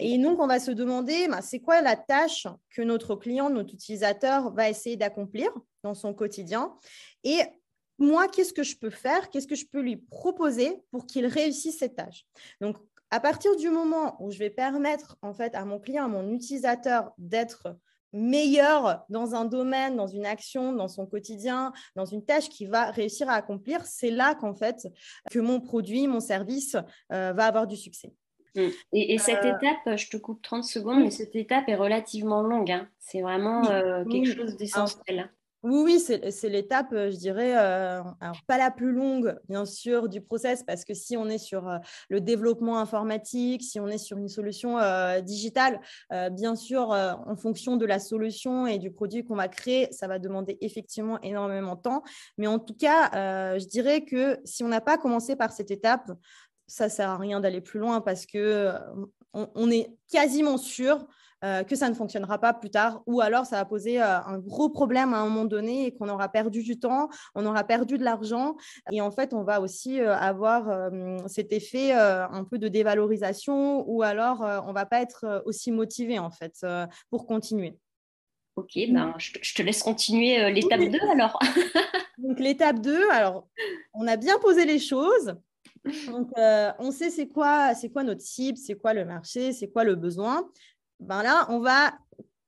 Et 0.00 0.18
donc, 0.18 0.40
on 0.40 0.46
va 0.46 0.58
se 0.58 0.70
demander, 0.70 1.28
bah, 1.28 1.42
c'est 1.42 1.60
quoi 1.60 1.80
la 1.80 1.96
tâche 1.96 2.46
que 2.70 2.82
notre 2.82 3.14
client, 3.14 3.50
notre 3.50 3.74
utilisateur 3.74 4.52
va 4.52 4.68
essayer 4.68 4.96
d'accomplir 4.96 5.50
dans 5.84 5.94
son 5.94 6.12
quotidien? 6.12 6.74
Et 7.24 7.38
moi, 7.98 8.28
qu'est-ce 8.28 8.52
que 8.52 8.62
je 8.62 8.76
peux 8.76 8.90
faire? 8.90 9.30
Qu'est-ce 9.30 9.46
que 9.46 9.54
je 9.54 9.66
peux 9.66 9.80
lui 9.80 9.96
proposer 9.96 10.82
pour 10.90 11.06
qu'il 11.06 11.26
réussisse 11.26 11.78
cette 11.78 11.96
tâche? 11.96 12.26
Donc, 12.60 12.76
à 13.10 13.20
partir 13.20 13.56
du 13.56 13.70
moment 13.70 14.16
où 14.20 14.30
je 14.30 14.38
vais 14.38 14.50
permettre 14.50 15.16
en 15.22 15.32
fait 15.32 15.54
à 15.54 15.64
mon 15.64 15.78
client, 15.78 16.04
à 16.04 16.08
mon 16.08 16.32
utilisateur 16.32 17.12
d'être 17.18 17.76
meilleur 18.12 19.04
dans 19.08 19.34
un 19.34 19.44
domaine, 19.44 19.96
dans 19.96 20.06
une 20.06 20.26
action, 20.26 20.72
dans 20.72 20.88
son 20.88 21.06
quotidien, 21.06 21.72
dans 21.94 22.04
une 22.04 22.24
tâche 22.24 22.48
qu'il 22.48 22.70
va 22.70 22.90
réussir 22.90 23.28
à 23.28 23.34
accomplir, 23.34 23.84
c'est 23.84 24.10
là 24.10 24.34
qu'en 24.34 24.54
fait 24.54 24.88
que 25.30 25.38
mon 25.38 25.60
produit, 25.60 26.06
mon 26.06 26.20
service 26.20 26.76
euh, 27.12 27.32
va 27.32 27.44
avoir 27.44 27.66
du 27.66 27.76
succès. 27.76 28.12
Mm. 28.54 28.68
Et, 28.92 29.18
cette 29.18 29.44
euh, 29.44 29.54
étape, 29.54 29.98
je 29.98 30.08
te 30.08 30.16
coupe 30.16 30.40
30 30.42 30.64
secondes, 30.64 31.02
mais 31.02 31.10
cette 31.10 31.36
étape 31.36 31.68
est 31.68 31.76
relativement 31.76 32.42
longue. 32.42 32.70
Hein. 32.70 32.88
C'est 32.98 33.20
vraiment 33.20 33.68
euh, 33.70 34.04
quelque 34.04 34.34
chose 34.34 34.56
d'essentiel. 34.56 35.30
Oui, 35.66 35.82
oui, 35.82 36.30
c'est 36.30 36.48
l'étape, 36.48 36.92
euh, 36.92 37.10
je 37.10 37.16
dirais, 37.16 37.54
euh, 37.56 38.00
pas 38.46 38.56
la 38.56 38.70
plus 38.70 38.92
longue, 38.92 39.36
bien 39.48 39.64
sûr, 39.64 40.08
du 40.08 40.20
process, 40.20 40.62
parce 40.62 40.84
que 40.84 40.94
si 40.94 41.16
on 41.16 41.28
est 41.28 41.38
sur 41.38 41.68
euh, 41.68 41.78
le 42.08 42.20
développement 42.20 42.78
informatique, 42.78 43.64
si 43.64 43.80
on 43.80 43.88
est 43.88 43.98
sur 43.98 44.16
une 44.16 44.28
solution 44.28 44.78
digitale, 45.22 45.80
bien 46.30 46.54
sûr, 46.54 46.90
en 46.90 47.36
fonction 47.36 47.76
de 47.76 47.84
la 47.84 47.98
solution 47.98 48.66
et 48.68 48.78
du 48.78 48.92
produit 48.92 49.24
qu'on 49.24 49.34
va 49.34 49.48
créer, 49.48 49.88
ça 49.90 50.06
va 50.06 50.20
demander 50.20 50.56
effectivement 50.60 51.20
énormément 51.22 51.74
de 51.74 51.80
temps. 51.80 52.02
Mais 52.38 52.46
en 52.46 52.60
tout 52.60 52.74
cas, 52.74 53.10
je 53.58 53.66
dirais 53.66 54.04
que 54.04 54.38
si 54.44 54.62
on 54.62 54.68
n'a 54.68 54.80
pas 54.80 54.98
commencé 54.98 55.34
par 55.34 55.50
cette 55.52 55.70
étape, 55.72 56.12
ça 56.66 56.84
ne 56.84 56.90
sert 56.90 57.10
à 57.10 57.16
rien 57.16 57.40
d'aller 57.40 57.60
plus 57.60 57.80
loin 57.80 58.00
parce 58.00 58.26
que 58.26 58.72
on, 59.32 59.70
est 59.70 59.90
quasiment 60.10 60.58
sûr 60.58 61.06
que 61.42 61.76
ça 61.76 61.88
ne 61.88 61.94
fonctionnera 61.94 62.38
pas 62.38 62.52
plus 62.52 62.70
tard, 62.70 63.02
ou 63.06 63.20
alors 63.20 63.46
ça 63.46 63.56
va 63.56 63.64
poser 63.64 64.00
un 64.00 64.38
gros 64.38 64.68
problème 64.68 65.14
à 65.14 65.18
un 65.18 65.24
moment 65.28 65.44
donné 65.44 65.86
et 65.86 65.94
qu'on 65.94 66.08
aura 66.08 66.28
perdu 66.28 66.62
du 66.62 66.78
temps, 66.78 67.08
on 67.34 67.46
aura 67.46 67.62
perdu 67.64 67.98
de 67.98 68.04
l'argent, 68.04 68.56
et 68.90 69.00
en 69.00 69.10
fait, 69.10 69.32
on 69.32 69.44
va 69.44 69.60
aussi 69.60 70.00
avoir 70.00 70.90
cet 71.26 71.52
effet 71.52 71.92
un 71.92 72.44
peu 72.44 72.58
de 72.58 72.68
dévalorisation, 72.68 73.88
ou 73.88 74.02
alors 74.02 74.40
on 74.66 74.72
va 74.72 74.86
pas 74.86 75.00
être 75.00 75.42
aussi 75.46 75.70
motivé 75.70 76.18
en 76.18 76.30
fait 76.30 76.66
pour 77.10 77.26
continuer. 77.26 77.78
Ok, 78.56 78.72
ben, 78.88 79.14
je, 79.18 79.54
te, 79.54 79.62
laisse 79.62 79.82
continuer 79.82 80.50
l'étape 80.50 80.80
2 80.80 80.98
alors. 81.12 81.38
Donc 82.18 82.40
l'étape 82.40 82.80
2, 82.80 83.10
alors 83.10 83.46
on 83.92 84.06
a 84.06 84.16
bien 84.16 84.38
posé 84.38 84.64
les 84.64 84.78
choses. 84.78 85.36
Donc 86.06 86.30
on 86.78 86.90
sait 86.90 87.10
c'est 87.10 87.28
quoi, 87.28 87.74
c'est 87.74 87.90
quoi 87.90 88.02
notre 88.02 88.22
cible, 88.22 88.56
c'est 88.56 88.74
quoi 88.74 88.94
le 88.94 89.04
marché, 89.04 89.52
c'est 89.52 89.68
quoi 89.68 89.84
le 89.84 89.94
besoin. 89.94 90.48
Ben 91.00 91.22
là, 91.22 91.46
on 91.50 91.60
va 91.60 91.92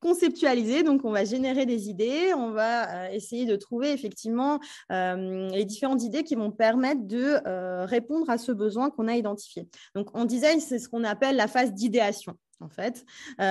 conceptualiser, 0.00 0.84
donc 0.84 1.04
on 1.04 1.10
va 1.10 1.24
générer 1.24 1.66
des 1.66 1.88
idées, 1.88 2.32
on 2.34 2.50
va 2.50 3.12
essayer 3.12 3.46
de 3.46 3.56
trouver 3.56 3.92
effectivement 3.92 4.60
les 4.90 5.64
différentes 5.64 6.02
idées 6.02 6.22
qui 6.22 6.36
vont 6.36 6.52
permettre 6.52 7.06
de 7.06 7.40
répondre 7.84 8.30
à 8.30 8.38
ce 8.38 8.52
besoin 8.52 8.90
qu'on 8.90 9.08
a 9.08 9.16
identifié. 9.16 9.68
Donc 9.96 10.16
en 10.16 10.24
design, 10.24 10.60
c'est 10.60 10.78
ce 10.78 10.88
qu'on 10.88 11.02
appelle 11.04 11.36
la 11.36 11.48
phase 11.48 11.72
d'idéation 11.72 12.34
en 12.60 12.68
fait. 12.68 13.04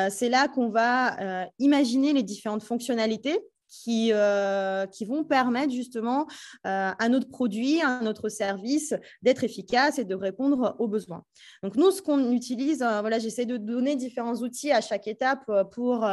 c'est 0.10 0.30
là 0.30 0.48
qu'on 0.48 0.70
va 0.70 1.50
imaginer 1.60 2.14
les 2.14 2.24
différentes 2.24 2.64
fonctionnalités 2.64 3.38
qui, 3.68 4.12
euh, 4.14 4.86
qui 4.88 5.06
vont 5.06 5.24
permettre 5.24 5.72
justement 5.72 6.28
euh, 6.66 6.92
à 6.98 7.10
notre 7.10 7.30
produit, 7.30 7.82
à 7.82 8.02
notre 8.02 8.30
service 8.30 8.94
d'être 9.22 9.44
efficace 9.44 10.00
et 10.00 10.06
de 10.06 10.16
répondre 10.16 10.76
aux 10.80 10.88
besoins. 10.88 11.24
Donc 11.64 11.76
nous, 11.76 11.92
ce 11.92 12.02
qu'on 12.02 12.32
utilise, 12.32 12.82
euh, 12.82 13.02
voilà, 13.02 13.20
j'essaie 13.20 13.46
de 13.46 13.58
donner 13.58 13.96
différents 13.96 14.36
outils 14.36 14.72
à 14.72 14.82
chaque 14.82 15.08
étape 15.08 15.46
pour, 15.72 16.08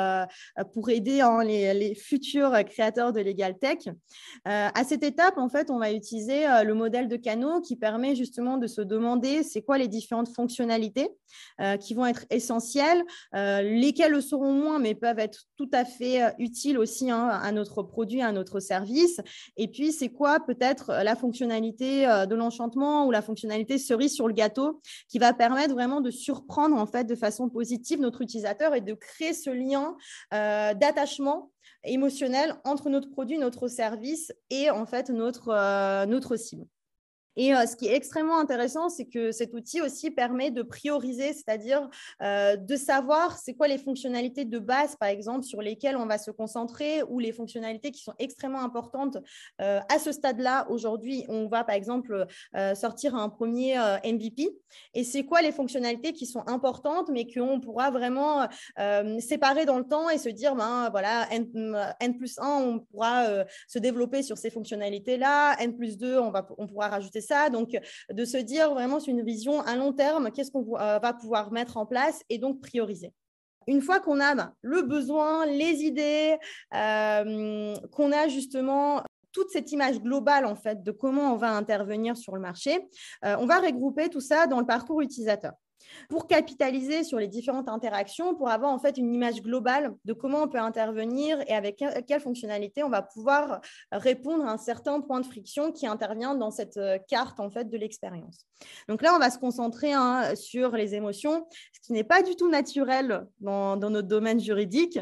pour 0.73 0.91
aider 0.91 1.21
hein, 1.21 1.45
les, 1.45 1.95
futurs 1.95 2.53
créateurs 2.65 3.13
de 3.13 3.21
Legal 3.21 3.59
Tech. 3.59 3.79
à 4.45 4.85
cette 4.85 5.03
étape, 5.03 5.39
en 5.39 5.49
fait, 5.49 5.71
on 5.71 5.79
va 5.79 5.93
utiliser 5.93 6.45
le 6.65 6.75
modèle 6.75 7.09
de 7.09 7.17
canaux 7.17 7.61
qui 7.61 7.77
permet 7.77 8.17
justement 8.17 8.57
de 8.57 8.67
se 8.67 8.81
demander 8.81 9.43
c'est 9.43 9.63
quoi 9.63 9.79
les 9.79 9.89
différentes 9.89 10.29
fonctionnalités 10.29 11.11
qui 11.81 11.95
vont 11.95 12.07
être 12.07 12.25
essentielles, 12.31 13.05
lesquelles 13.33 14.13
le 14.13 14.21
seront 14.21 14.53
moins, 14.53 14.79
mais 14.79 14.95
peuvent 14.95 15.19
être 15.19 15.45
tout 15.57 15.71
à 15.73 15.85
fait 15.85 16.35
utiles 16.39 16.79
aussi 16.79 17.11
hein, 17.11 17.29
à 17.45 17.53
notre 17.53 17.83
produit, 17.83 18.23
à 18.23 18.33
notre 18.33 18.59
service. 18.59 19.21
Et 19.57 19.69
puis, 19.69 19.93
c'est 19.93 20.09
quoi 20.09 20.41
peut-être 20.41 20.91
la 21.05 21.15
fonctionnalité 21.15 22.07
euh, 22.07 22.27
de 22.27 22.35
l'enchantement 22.35 23.07
ou 23.07 23.11
la 23.11 23.23
fonctionnalité 23.23 23.79
cerise 23.79 24.15
sur 24.15 24.27
le 24.27 24.35
gâteau 24.35 24.81
qui 25.09 25.19
va 25.19 25.35
permettre 25.35 25.75
vraiment 25.75 26.01
de 26.01 26.11
surprendre 26.11 26.77
en 26.77 26.87
fait 26.87 27.05
de 27.05 27.15
façon 27.15 27.49
positive 27.49 28.01
notre 28.01 28.23
utilisateur 28.23 28.75
et 28.75 28.81
de 28.81 28.95
créer 28.95 29.35
ce 29.35 29.51
lien 29.51 29.97
euh, 30.33 30.75
d'attachement 30.75 31.51
émotionnel 31.85 32.55
entre 32.65 32.89
notre 32.89 33.11
produit, 33.11 33.39
notre 33.39 33.69
service 33.69 34.33
et 34.51 34.71
en 34.71 34.87
fait 34.87 35.11
euh, 35.11 36.07
notre 36.07 36.37
cible. 36.37 36.67
Et 37.37 37.55
euh, 37.55 37.67
ce 37.67 37.77
qui 37.77 37.87
est 37.87 37.95
extrêmement 37.95 38.39
intéressant, 38.39 38.89
c'est 38.89 39.07
que 39.07 39.33
cet 39.33 39.55
outil 39.55 39.81
aussi 39.81 40.11
permet 40.11 40.51
de 40.51 40.63
prioriser, 40.63 41.33
c'est-à-dire 41.33 41.89
euh, 42.23 42.57
de 42.57 42.77
savoir 42.77 43.39
c'est 43.39 43.55
quoi 43.55 43.69
les 43.69 43.79
fonctionnalités 43.79 44.45
de 44.45 44.59
base, 44.59 44.97
par 44.97 45.09
exemple, 45.09 45.45
sur 45.45 45.61
lesquelles 45.61 45.97
on 45.97 46.07
va 46.07 46.19
se 46.19 46.31
concentrer 46.31 47.03
ou 47.09 47.19
les 47.19 47.33
fonctionnalités 47.33 47.91
qui 47.91 48.03
sont 48.03 48.15
extrêmement 48.19 48.63
importantes 48.63 49.19
euh, 49.61 49.81
à 49.93 49.99
ce 49.99 50.13
stade-là. 50.13 50.67
Aujourd'hui, 50.71 51.25
on 51.29 51.47
va, 51.49 51.65
par 51.65 51.75
exemple, 51.75 52.27
sortir 52.75 53.15
un 53.15 53.29
premier 53.29 53.77
MVP. 54.05 54.51
Et 54.95 55.05
c'est 55.05 55.25
quoi 55.25 55.43
les 55.43 55.53
fonctionnalités 55.53 56.13
qui 56.13 56.27
sont 56.27 56.47
importantes, 56.47 57.11
mais 57.13 57.27
qu'on 57.27 57.61
pourra 57.61 57.91
vraiment 57.91 58.49
séparer 59.19 59.65
dans 59.65 59.79
le 59.79 59.85
temps 59.85 60.11
et 60.11 60.19
se 60.19 60.29
dire, 60.29 60.55
ben 60.55 60.89
voilà, 60.91 61.29
N, 61.31 62.17
plus 62.17 62.39
1, 62.39 62.47
on 62.47 62.81
pourra 62.81 63.45
se 63.69 63.79
développer 63.79 64.23
sur 64.23 64.39
ces 64.39 64.51
fonctionnalités-là. 64.51 65.57
N 65.61 65.77
plus 65.77 65.97
2, 65.97 66.19
on, 66.19 66.31
va, 66.31 66.47
on 66.59 66.67
pourra 66.67 66.89
rajouter 66.89 67.21
ça. 67.25 67.51
Donc, 67.51 67.77
de 68.11 68.25
se 68.25 68.37
dire 68.37 68.73
vraiment 68.73 69.01
sur 69.01 69.13
une 69.13 69.25
vision 69.25 69.61
à 69.63 69.77
long 69.77 69.93
terme, 69.93 70.31
qu'est-ce 70.31 70.51
qu'on 70.51 70.77
euh, 70.77 70.99
va 70.99 71.13
pouvoir 71.13 71.53
mettre 71.53 71.77
en 71.77 71.87
place 71.87 72.23
et 72.29 72.39
donc 72.39 72.61
prioriser 72.61 73.13
une 73.67 73.81
fois 73.81 74.01
qu'on 74.01 74.21
a 74.21 74.35
ben, 74.35 74.53
le 74.63 74.83
besoin, 74.83 75.47
les 75.47 75.83
idées, 75.85 76.37
euh, 76.75 77.75
qu'on 77.93 78.13
a 78.13 78.29
justement 78.29 79.03
toute 79.33 79.51
cette 79.51 79.73
image 79.73 80.01
globale 80.01 80.47
en 80.47 80.55
fait 80.55 80.83
de 80.83 80.91
comment 80.93 81.33
on 81.33 81.37
va 81.37 81.51
intervenir 81.51 82.17
sur 82.17 82.35
le 82.35 82.41
marché, 82.41 82.87
euh, 83.25 83.37
on 83.41 83.47
va 83.47 83.59
regrouper 83.59 84.09
tout 84.09 84.21
ça 84.21 84.47
dans 84.47 84.61
le 84.61 84.67
parcours 84.67 85.01
utilisateur 85.01 85.53
pour 86.09 86.27
capitaliser 86.27 87.05
sur 87.05 87.19
les 87.19 87.29
différentes 87.29 87.69
interactions, 87.69 88.35
pour 88.35 88.49
avoir 88.49 88.73
en 88.73 88.79
fait 88.79 88.97
une 88.97 89.15
image 89.15 89.43
globale 89.43 89.95
de 90.05 90.13
comment 90.13 90.43
on 90.43 90.49
peut 90.49 90.59
intervenir 90.59 91.41
et 91.47 91.55
avec 91.55 91.83
quelle 92.07 92.21
fonctionnalité 92.21 92.83
on 92.83 92.91
va 92.91 93.03
pouvoir 93.03 93.61
répondre 93.93 94.45
à 94.45 94.53
un 94.53 94.59
certain 94.59 95.01
point 95.01 95.21
de 95.21 95.27
friction 95.27 95.73
qui 95.73 95.87
intervient 95.87 96.35
dans 96.35 96.51
cette 96.51 96.77
euh, 96.77 96.99
carte 97.09 97.41
en 97.41 97.51
fait 97.51 97.69
de 97.69 97.77
l'expérience. 97.77 98.47
Donc 98.89 99.03
là, 99.03 99.15
on 99.15 99.19
va 99.19 99.31
se 99.31 99.39
concentrer 99.39 99.93
hein, 99.93 100.35
sur 100.35 100.71
les 100.73 100.95
émotions, 100.95 101.47
ce 101.73 101.81
qui 101.81 101.93
n'est 101.93 102.05
pas 102.05 102.23
du 102.23 102.37
tout 102.37 102.49
naturel 102.49 103.27
dans, 103.41 103.77
notre 103.77 104.09
domaine 104.09 104.41
juridique. 104.41 104.99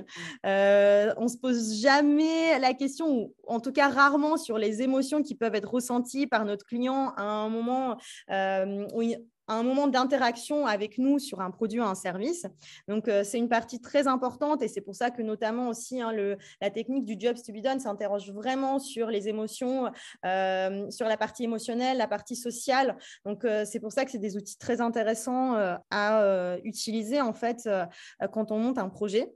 Euh, 0.47 1.13
on 1.17 1.29
se 1.29 1.37
pose 1.37 1.81
jamais 1.81 2.59
la 2.59 2.75
question, 2.75 3.09
ou 3.09 3.35
en 3.47 3.61
tout 3.61 3.73
cas 3.73 3.89
rarement, 3.89 4.37
sur 4.37 4.59
les 4.59 4.83
émotions 4.83 5.23
qui 5.23 5.35
peuvent 5.35 5.55
être 5.55 5.71
ressenties 5.71 6.27
par 6.27 6.45
notre 6.45 6.67
client 6.67 7.13
à 7.17 7.23
un 7.23 7.49
moment 7.49 7.97
euh, 8.31 8.87
où 8.95 9.03
un 9.49 9.63
moment 9.63 9.87
d'interaction 9.87 10.67
avec 10.67 10.99
nous 10.99 11.19
sur 11.19 11.41
un 11.41 11.51
produit 11.51 11.81
ou 11.81 11.85
un 11.85 11.95
service. 11.95 12.47
Donc, 12.89 13.09
euh, 13.09 13.25
c'est 13.25 13.39
une 13.39 13.49
partie 13.49 13.81
très 13.81 14.07
importante 14.07 14.63
et 14.63 14.69
c'est 14.69 14.81
pour 14.81 14.95
ça 14.95 15.11
que 15.11 15.23
notamment 15.23 15.69
aussi 15.69 16.01
hein, 16.01 16.13
la 16.61 16.71
technique 16.71 17.05
du 17.05 17.17
job 17.19 17.37
to 17.37 17.53
be 17.53 17.61
done 17.61 17.81
s'interroge 17.81 18.31
vraiment 18.31 18.79
sur 18.79 19.09
les 19.09 19.29
émotions, 19.29 19.91
euh, 20.25 20.91
sur 20.91 21.07
la 21.07 21.17
partie 21.17 21.45
émotionnelle, 21.45 21.99
la 21.99 22.09
partie 22.09 22.37
sociale. 22.37 22.97
Donc, 23.25 23.45
euh, 23.45 23.65
c'est 23.65 23.81
pour 23.81 23.93
ça 23.93 24.05
que 24.05 24.11
c'est 24.11 24.19
des 24.19 24.37
outils 24.37 24.59
très 24.59 24.81
intéressants 24.81 25.55
à 25.91 26.57
utiliser 26.65 27.21
en 27.21 27.33
fait 27.33 27.69
quand 28.33 28.53
on 28.53 28.59
monte 28.59 28.79
un 28.79 28.89
projet. 28.89 29.33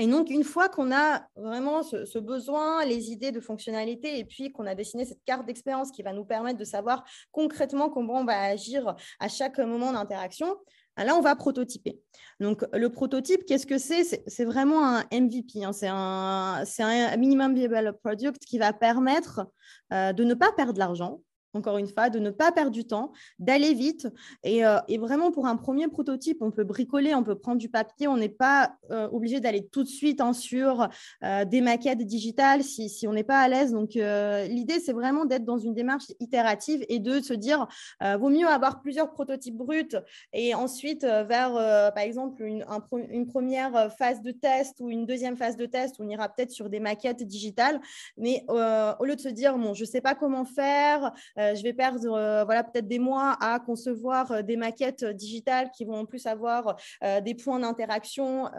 Et 0.00 0.06
donc, 0.08 0.28
une 0.30 0.42
fois 0.42 0.68
qu'on 0.68 0.92
a 0.92 1.26
vraiment 1.36 1.82
ce, 1.82 2.18
besoin, 2.18 2.84
les 2.84 3.12
idées 3.12 3.30
de 3.30 3.40
fonctionnalité, 3.40 4.18
et 4.18 4.24
puis 4.24 4.50
qu'on 4.50 4.66
a 4.66 4.74
dessiné 4.74 5.04
cette 5.04 5.22
carte 5.24 5.46
d'expérience 5.46 5.92
qui 5.92 6.02
va 6.02 6.12
nous 6.12 6.24
permettre 6.24 6.58
de 6.58 6.64
savoir 6.64 7.04
concrètement 7.30 7.90
comment 7.90 8.20
on 8.20 8.24
va 8.24 8.40
agir 8.40 8.96
à 9.20 9.28
chaque 9.28 9.58
moment 9.58 9.92
d'interaction, 9.92 10.56
ben 10.96 11.04
Là, 11.04 11.16
on 11.16 11.20
va 11.20 11.34
prototyper. 11.36 12.00
Donc, 12.40 12.64
le 12.72 12.88
prototype, 12.88 13.44
qu'est-ce 13.46 13.66
que 13.66 13.78
c'est? 13.78 14.22
C'est 14.26 14.44
vraiment 14.44 14.84
un 14.84 15.04
MVP. 15.12 15.64
Hein. 15.64 15.72
C'est 15.72 15.88
un, 15.88 17.16
minimum 17.16 17.54
viable 17.54 17.96
product 18.02 18.44
qui 18.44 18.58
va 18.58 18.72
permettre 18.72 19.46
euh, 19.92 20.12
de 20.12 20.24
ne 20.24 20.34
pas 20.34 20.52
perdre 20.52 20.78
l'argent, 20.78 21.20
encore 21.54 21.78
une 21.78 21.88
fois, 21.88 22.10
de 22.10 22.18
ne 22.18 22.30
pas 22.30 22.52
perdre 22.52 22.70
du 22.70 22.84
temps, 22.84 23.12
d'aller 23.38 23.74
vite. 23.74 24.08
Euh, 24.46 24.78
et, 24.88 24.98
vraiment, 24.98 25.30
pour 25.30 25.46
un 25.46 25.56
premier 25.56 25.88
prototype, 25.88 26.38
on 26.40 26.50
peut 26.50 26.64
bricoler, 26.64 27.14
on 27.14 27.22
peut 27.22 27.36
prendre 27.36 27.58
du 27.58 27.68
papier, 27.68 28.08
on 28.08 28.16
n'est 28.16 28.28
pas 28.28 28.76
euh, 28.90 29.08
obligé 29.12 29.40
d'aller 29.40 29.66
tout 29.66 29.82
de 29.82 29.88
suite 29.88 30.22
sur 30.32 30.88
euh, 31.22 31.44
des 31.44 31.60
maquettes 31.60 31.98
digitales 31.98 32.62
si, 32.62 33.06
on 33.06 33.12
n'est 33.12 33.24
pas 33.24 33.40
à 33.40 33.48
l'aise. 33.48 33.72
Donc, 33.72 33.94
l'idée, 33.94 34.80
c'est 34.80 34.92
vraiment 34.92 35.24
d'être 35.24 35.44
dans 35.44 35.58
une 35.58 35.74
démarche 35.74 36.06
itérative 36.20 36.84
et 36.88 36.98
de 36.98 37.20
se 37.20 37.34
dire, 37.34 37.66
vaut 38.00 38.30
mieux 38.30 38.46
avoir 38.46 38.80
plusieurs 38.80 39.10
prototypes 39.10 39.56
bruts 39.56 39.96
et 40.32 40.54
ensuite, 40.54 41.02
vers, 41.02 41.52
par 41.94 41.98
exemple, 41.98 42.42
une, 42.42 43.26
première 43.26 43.92
phase 43.96 44.22
de 44.22 44.30
test 44.30 44.80
ou 44.80 44.90
une 44.90 45.06
deuxième 45.06 45.36
phase 45.36 45.56
de 45.56 45.66
test, 45.66 45.96
on 45.98 46.08
ira 46.08 46.28
peut-être 46.28 46.50
sur 46.50 46.70
des 46.70 46.80
maquettes 46.80 47.22
digitales. 47.22 47.80
Mais 48.16 48.44
au 48.48 49.04
lieu 49.04 49.16
de 49.16 49.20
se 49.20 49.28
dire, 49.28 49.58
bon, 49.58 49.74
je 49.74 49.82
ne 49.82 49.88
sais 49.88 50.00
pas 50.00 50.14
comment 50.14 50.44
faire, 50.44 51.12
je 51.54 51.62
vais 51.62 51.72
perdre 51.72 52.12
euh, 52.12 52.44
voilà, 52.44 52.64
peut-être 52.64 52.86
des 52.86 52.98
mois 52.98 53.36
à 53.40 53.60
concevoir 53.60 54.30
euh, 54.30 54.42
des 54.42 54.56
maquettes 54.56 55.04
digitales 55.04 55.70
qui 55.70 55.84
vont 55.84 55.96
en 55.96 56.04
plus 56.06 56.26
avoir 56.26 56.76
des 57.22 57.34
points 57.34 57.58
d'interaction 57.58 58.50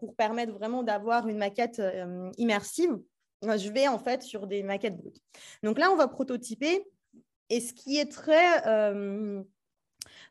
pour 0.00 0.14
permettre 0.14 0.52
vraiment 0.52 0.82
d'avoir 0.82 1.28
une 1.28 1.38
maquette 1.38 1.80
immersive. 2.38 2.98
Je 3.42 3.70
vais 3.70 3.88
en 3.88 3.98
fait 3.98 4.22
sur 4.22 4.46
des 4.46 4.62
maquettes 4.62 4.96
brutes. 4.96 5.20
Donc 5.62 5.78
là, 5.78 5.90
on 5.90 5.96
va 5.96 6.08
prototyper. 6.08 6.86
Et 7.50 7.60
ce 7.60 7.72
qui 7.72 7.98
est 7.98 8.10
très 8.10 8.62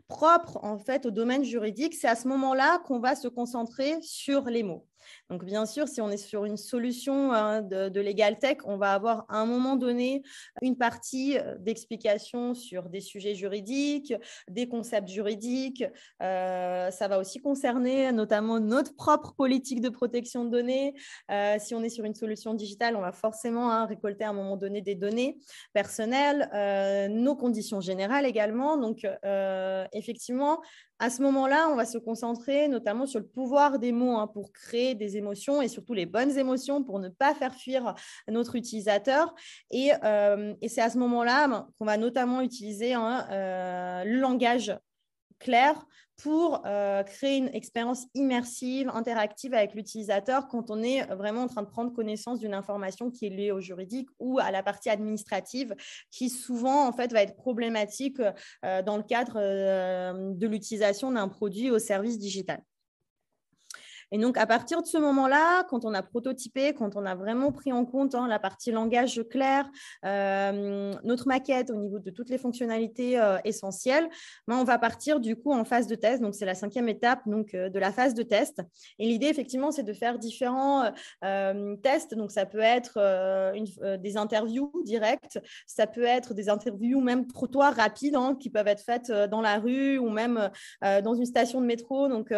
propre 0.07 0.59
en 0.63 0.77
fait 0.77 1.05
au 1.05 1.11
domaine 1.11 1.43
juridique, 1.43 1.93
c'est 1.93 2.07
à 2.07 2.15
ce 2.15 2.27
moment-là 2.27 2.79
qu'on 2.79 2.99
va 2.99 3.15
se 3.15 3.27
concentrer 3.27 4.01
sur 4.01 4.45
les 4.45 4.63
mots. 4.63 4.85
Donc, 5.29 5.45
bien 5.45 5.65
sûr, 5.65 5.87
si 5.87 6.01
on 6.01 6.09
est 6.09 6.17
sur 6.17 6.45
une 6.45 6.57
solution 6.57 7.31
hein, 7.31 7.61
de, 7.61 8.01
Legal 8.01 8.39
Tech, 8.39 8.57
on 8.65 8.77
va 8.77 8.93
avoir 8.93 9.25
à 9.29 9.37
un 9.37 9.45
moment 9.45 9.75
donné 9.75 10.23
une 10.61 10.77
partie 10.77 11.37
euh, 11.37 11.55
d'explication 11.59 12.53
sur 12.53 12.89
des 12.89 13.01
sujets 13.01 13.35
juridiques, 13.35 14.13
des 14.49 14.67
concepts 14.67 15.07
juridiques. 15.07 15.83
Euh, 16.21 16.91
ça 16.91 17.07
va 17.07 17.19
aussi 17.19 17.39
concerner 17.39 18.11
notamment 18.11 18.59
notre 18.59 18.95
propre 18.95 19.33
politique 19.33 19.81
de 19.81 19.89
protection 19.89 20.45
de 20.45 20.49
données. 20.49 20.95
Euh, 21.29 21.57
si 21.59 21.75
on 21.75 21.83
est 21.83 21.89
sur 21.89 22.05
une 22.05 22.15
solution 22.15 22.53
digitale, 22.53 22.95
on 22.95 23.01
va 23.01 23.11
forcément 23.11 23.71
hein, 23.71 23.85
récolter 23.85 24.23
à 24.23 24.29
un 24.29 24.33
moment 24.33 24.57
donné 24.57 24.81
des 24.81 24.95
données 24.95 25.37
personnelles, 25.73 26.49
nos 27.11 27.35
conditions 27.35 27.81
générales 27.81 28.25
également. 28.25 28.77
Donc, 28.77 29.05
effectivement, 29.93 30.61
à 31.01 31.09
ce 31.09 31.23
moment-là, 31.23 31.67
on 31.71 31.75
va 31.75 31.85
se 31.85 31.97
concentrer 31.97 32.67
notamment 32.67 33.07
sur 33.07 33.19
le 33.19 33.25
pouvoir 33.25 33.79
des 33.79 33.91
mots 33.91 34.17
hein, 34.17 34.27
pour 34.27 34.51
créer 34.51 34.93
des 34.93 35.17
émotions 35.17 35.59
et 35.59 35.67
surtout 35.67 35.95
les 35.95 36.05
bonnes 36.05 36.37
émotions 36.37 36.83
pour 36.83 36.99
ne 36.99 37.09
pas 37.09 37.33
faire 37.33 37.55
fuir 37.55 37.95
notre 38.27 38.55
utilisateur. 38.55 39.33
Et, 39.71 39.91
euh, 40.03 40.53
c'est 40.67 40.81
à 40.81 40.91
ce 40.91 40.99
moment-là 40.99 41.47
ben, 41.47 41.67
qu'on 41.79 41.85
va 41.85 41.97
notamment 41.97 42.41
utiliser 42.41 42.93
hein, 42.93 43.25
euh, 43.31 44.03
le 44.03 44.19
langage 44.19 44.77
clair 45.39 45.73
pour 46.21 46.61
euh, 46.65 47.03
créer 47.03 47.37
une 47.37 47.49
expérience 47.53 48.05
immersive, 48.13 48.89
interactive 48.93 49.53
avec 49.53 49.73
l'utilisateur 49.73 50.47
quand 50.47 50.69
on 50.69 50.83
est 50.83 51.03
vraiment 51.15 51.43
en 51.43 51.47
train 51.47 51.63
de 51.63 51.67
prendre 51.67 51.91
connaissance 51.93 52.39
d'une 52.39 52.53
information 52.53 53.09
qui 53.09 53.25
est 53.25 53.29
liée 53.29 53.51
au 53.51 53.59
juridique 53.59 54.07
ou 54.19 54.39
à 54.39 54.51
la 54.51 54.61
partie 54.61 54.89
administrative 54.89 55.75
qui 56.11 56.29
souvent 56.29 56.87
en 56.87 56.91
fait 56.91 57.11
va 57.11 57.23
être 57.23 57.35
problématique 57.35 58.21
euh, 58.65 58.81
dans 58.83 58.97
le 58.97 59.03
cadre 59.03 59.33
euh, 59.37 60.33
de 60.33 60.47
l'utilisation 60.47 61.11
d'un 61.11 61.27
produit 61.27 61.71
au 61.71 61.79
service 61.79 62.19
digital. 62.19 62.61
Et 64.11 64.17
donc, 64.17 64.37
à 64.37 64.45
partir 64.45 64.81
de 64.81 64.87
ce 64.87 64.97
moment-là, 64.97 65.63
quand 65.69 65.85
on 65.85 65.93
a 65.93 66.01
prototypé, 66.03 66.73
quand 66.73 66.95
on 66.95 67.05
a 67.05 67.15
vraiment 67.15 67.51
pris 67.51 67.71
en 67.71 67.85
compte 67.85 68.13
hein, 68.13 68.27
la 68.27 68.39
partie 68.39 68.71
langage 68.71 69.23
clair, 69.29 69.69
euh, 70.05 70.93
notre 71.03 71.27
maquette 71.27 71.69
au 71.69 71.75
niveau 71.75 71.99
de 71.99 72.09
toutes 72.11 72.29
les 72.29 72.37
fonctionnalités 72.37 73.17
euh, 73.19 73.37
essentielles, 73.45 74.09
ben, 74.47 74.57
on 74.57 74.65
va 74.65 74.77
partir 74.77 75.21
du 75.21 75.37
coup 75.37 75.53
en 75.53 75.63
phase 75.63 75.87
de 75.87 75.95
test. 75.95 76.21
Donc, 76.21 76.35
c'est 76.35 76.45
la 76.45 76.55
cinquième 76.55 76.89
étape 76.89 77.21
donc, 77.25 77.53
euh, 77.53 77.69
de 77.69 77.79
la 77.79 77.93
phase 77.93 78.13
de 78.13 78.23
test. 78.23 78.61
Et 78.99 79.07
l'idée, 79.07 79.27
effectivement, 79.27 79.71
c'est 79.71 79.83
de 79.83 79.93
faire 79.93 80.19
différents 80.19 80.91
tests. 81.81 82.15
Donc, 82.15 82.31
ça 82.31 82.45
peut 82.45 82.59
être 82.59 82.99
des 83.97 84.17
interviews 84.17 84.71
directes, 84.83 85.39
ça 85.65 85.87
peut 85.87 86.03
être 86.03 86.33
des 86.33 86.49
interviews 86.49 86.99
même 87.01 87.27
trottoirs 87.27 87.75
rapides 87.75 88.15
hein, 88.15 88.35
qui 88.39 88.49
peuvent 88.49 88.67
être 88.67 88.83
faites 88.83 89.11
dans 89.11 89.41
la 89.41 89.59
rue 89.59 89.97
ou 89.97 90.09
même 90.09 90.49
dans 90.81 91.13
une 91.13 91.25
station 91.25 91.61
de 91.61 91.65
métro. 91.65 92.07
Donc, 92.07 92.33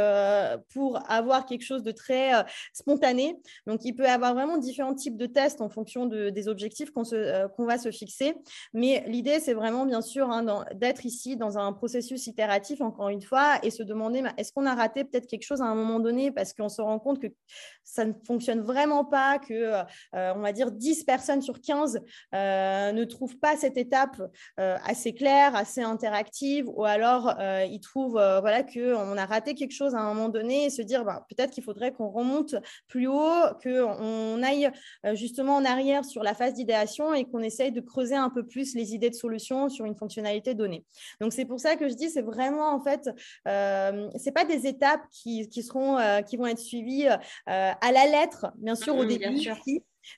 pour 0.74 1.00
avoir 1.10 1.46
quelque 1.46 1.63
chose 1.64 1.84
de 1.84 1.92
très 1.92 2.36
euh, 2.36 2.44
spontané. 2.74 3.40
Donc, 3.68 3.82
il 3.84 3.94
peut 3.94 4.04
y 4.04 4.08
avoir 4.08 4.34
vraiment 4.34 4.58
différents 4.58 4.94
types 4.94 5.18
de 5.18 5.26
tests 5.26 5.62
en 5.62 5.70
fonction 5.70 6.06
des 6.06 6.48
objectifs 6.48 6.90
euh, 7.14 7.48
qu'on 7.50 7.66
va 7.66 7.78
se 7.78 7.92
fixer. 7.92 8.36
Mais 8.74 9.04
l'idée, 9.08 9.40
c'est 9.40 9.54
vraiment, 9.54 9.86
bien 9.86 10.02
sûr, 10.02 10.30
hein, 10.30 10.66
d'être 10.76 11.06
ici 11.06 11.38
dans 11.38 11.58
un 11.58 11.74
processus 11.74 12.28
itératif, 12.28 12.82
encore 12.82 13.10
une 13.10 13.22
fois, 13.22 13.58
et 13.64 13.70
se 13.70 13.84
demander 13.84 14.24
est-ce 14.38 14.52
qu'on 14.52 14.66
a 14.66 14.76
raté 14.76 15.04
peut-être 15.04 15.28
quelque 15.28 15.44
chose 15.44 15.62
à 15.62 15.66
un 15.66 15.76
moment 15.76 16.00
donné? 16.00 16.32
Parce 16.32 16.54
qu'on 16.54 16.70
se 16.70 16.82
rend 16.82 17.00
compte 17.00 17.22
que 17.22 17.28
ça 17.84 18.06
ne 18.06 18.14
fonctionne 18.26 18.62
vraiment 18.62 19.06
pas, 19.06 19.40
que, 19.40 19.54
euh, 19.54 19.84
on 20.36 20.40
va 20.40 20.52
dire, 20.52 20.72
10 20.72 21.04
personnes 21.04 21.42
sur 21.42 21.62
15 21.62 22.00
ne 22.34 23.04
trouvent 23.06 23.38
pas 23.38 23.58
cette 23.58 23.78
étape 23.78 24.22
assez 24.58 25.14
claire, 25.14 25.56
assez 25.56 25.82
interactive, 25.82 26.70
ou 26.70 26.86
alors 26.86 27.36
ils 27.40 27.80
trouvent 27.80 28.14
voilà, 28.14 28.64
qu'on 28.64 29.18
a 29.18 29.26
raté 29.26 29.54
quelque 29.54 29.74
chose 29.74 29.96
à 29.96 30.00
un 30.00 30.14
moment 30.14 30.30
donné 30.30 30.66
et 30.66 30.70
se 30.70 30.82
dire 30.82 31.06
bah, 31.06 31.26
peut-être 31.30 31.53
qu'il 31.54 31.64
faudrait 31.64 31.92
qu'on 31.92 32.10
remonte 32.10 32.56
plus 32.88 33.08
haut, 33.08 33.44
qu'on 33.62 34.44
aille 34.44 34.70
euh, 35.06 35.16
justement 35.16 35.56
en 35.56 35.66
arrière 35.66 36.06
sur 36.06 36.24
la 36.24 36.34
phase 36.34 36.54
d'idéation 36.54 37.14
et 37.14 37.26
qu'on 37.26 37.40
essaye 37.40 37.72
de 37.72 37.82
creuser 37.82 38.16
un 38.16 38.30
peu 38.30 38.46
plus 38.46 38.76
les 38.76 38.94
idées 38.94 39.10
de 39.10 39.16
solutions 39.16 39.70
sur 39.70 39.86
une 39.86 39.96
fonctionnalité 39.96 40.54
donnée. 40.54 40.86
Donc, 41.22 41.34
c'est 41.34 41.46
pour 41.46 41.60
ça 41.60 41.76
que 41.76 41.88
je 41.88 41.94
dis, 41.94 42.10
c'est 42.10 42.22
vraiment 42.22 42.74
en 42.74 42.82
fait, 42.82 43.10
euh, 43.48 44.10
c'est 44.16 44.32
pas 44.32 44.46
des 44.46 44.68
étapes 44.68 45.04
qui, 45.12 45.48
seront, 45.64 45.98
euh, 45.98 46.22
qui 46.22 46.38
vont 46.38 46.48
être 46.48 46.60
suivies 46.60 47.08
euh, 47.08 47.18
à 47.48 47.92
la 47.92 48.06
lettre, 48.06 48.48
bien 48.58 48.76
sûr, 48.76 48.96
au 48.96 49.06
début. 49.06 49.40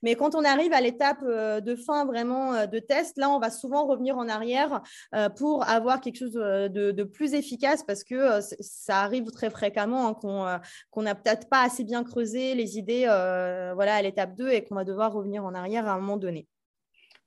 Mais 0.01 0.15
quand 0.15 0.35
on 0.35 0.43
arrive 0.43 0.73
à 0.73 0.81
l'étape 0.81 1.23
euh, 1.23 1.61
de 1.61 1.75
fin 1.75 2.05
vraiment 2.05 2.53
euh, 2.53 2.65
de 2.65 2.79
test, 2.79 3.17
là, 3.17 3.29
on 3.29 3.39
va 3.39 3.49
souvent 3.49 3.85
revenir 3.85 4.17
en 4.17 4.27
arrière 4.27 4.81
euh, 5.13 5.29
pour 5.29 5.67
avoir 5.67 6.01
quelque 6.01 6.17
chose 6.17 6.33
de, 6.33 7.03
plus 7.03 7.33
efficace 7.33 7.83
parce 7.83 8.03
que 8.03 8.39
ça 8.59 9.01
arrive 9.01 9.25
très 9.31 9.49
fréquemment 9.49 10.07
hein, 10.07 10.59
qu'on 10.91 11.01
n'a 11.01 11.15
peut-être 11.15 11.47
pas 11.49 11.61
assez 11.61 11.83
bien 11.83 12.03
creusé 12.03 12.55
les 12.55 12.77
idées 12.77 13.05
voilà, 13.05 13.95
à 13.95 14.01
l'étape 14.01 14.35
2 14.35 14.49
et 14.49 14.63
qu'on 14.63 14.75
va 14.75 14.83
devoir 14.83 15.13
revenir 15.13 15.45
en 15.45 15.53
arrière 15.53 15.87
à 15.87 15.93
un 15.93 15.99
moment 15.99 16.17
donné. 16.17 16.47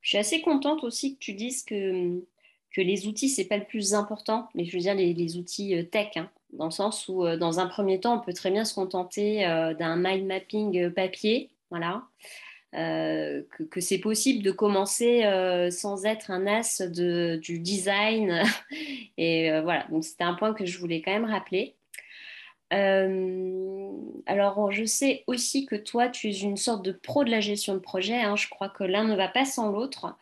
Je 0.00 0.10
suis 0.10 0.18
assez 0.18 0.40
contente 0.40 0.82
aussi 0.82 1.14
que 1.14 1.20
tu 1.20 1.34
dises 1.34 1.64
que, 1.64 2.20
que 2.72 2.80
les 2.80 3.06
outils, 3.06 3.28
ce 3.28 3.40
n'est 3.40 3.46
pas 3.46 3.56
le 3.56 3.64
plus 3.64 3.94
important, 3.94 4.48
mais 4.54 4.64
je 4.64 4.76
veux 4.76 4.82
dire 4.82 4.94
les, 4.94 5.36
outils 5.36 5.88
tech. 5.90 6.16
Hein, 6.16 6.28
dans 6.52 6.66
le 6.66 6.70
sens 6.70 7.08
où, 7.08 7.24
dans 7.36 7.60
un 7.60 7.66
premier 7.66 8.00
temps, 8.00 8.16
on 8.16 8.20
peut 8.20 8.32
très 8.32 8.50
bien 8.50 8.64
se 8.64 8.74
contenter 8.74 9.42
d'un 9.78 9.96
mind 9.96 10.26
mapping 10.26 10.90
papier, 10.90 11.50
voilà, 11.70 12.02
euh, 12.74 13.42
que, 13.70 13.80
c'est 13.80 13.98
possible 13.98 14.42
de 14.42 14.50
commencer 14.50 15.24
euh, 15.24 15.70
sans 15.70 16.04
être 16.04 16.30
un 16.30 16.46
as 16.46 16.82
de, 16.82 17.36
du 17.42 17.60
design. 17.60 18.42
Et 19.16 19.50
euh, 19.50 19.62
voilà, 19.62 19.86
donc 19.90 20.04
c'était 20.04 20.24
un 20.24 20.34
point 20.34 20.52
que 20.52 20.66
je 20.66 20.78
voulais 20.78 21.00
quand 21.00 21.12
même 21.12 21.24
rappeler. 21.24 21.74
alors, 24.26 24.70
je 24.70 24.84
sais 24.84 25.24
aussi 25.26 25.64
que 25.66 25.76
toi, 25.76 26.08
tu 26.08 26.28
es 26.28 26.40
une 26.40 26.58
sorte 26.58 26.84
de 26.84 26.92
pro 26.92 27.24
de 27.24 27.30
la 27.30 27.40
gestion 27.40 27.74
de 27.74 27.78
projet. 27.80 28.20
Hein. 28.20 28.36
Je 28.36 28.48
crois 28.48 28.68
que 28.68 28.84
l'un 28.84 29.04
ne 29.04 29.16
va 29.16 29.28
pas 29.28 29.46
sans 29.46 29.70
l'autre. 29.70 30.16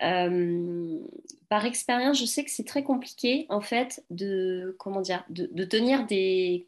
par 0.00 1.64
expérience, 1.64 2.18
je 2.18 2.24
sais 2.24 2.44
que 2.44 2.50
c'est 2.50 2.66
très 2.66 2.82
compliqué, 2.82 3.46
en 3.48 3.60
fait, 3.60 4.04
de, 4.10 4.74
comment 4.78 5.00
dire, 5.00 5.24
de 5.30 5.64
tenir 5.64 6.06
des, 6.06 6.66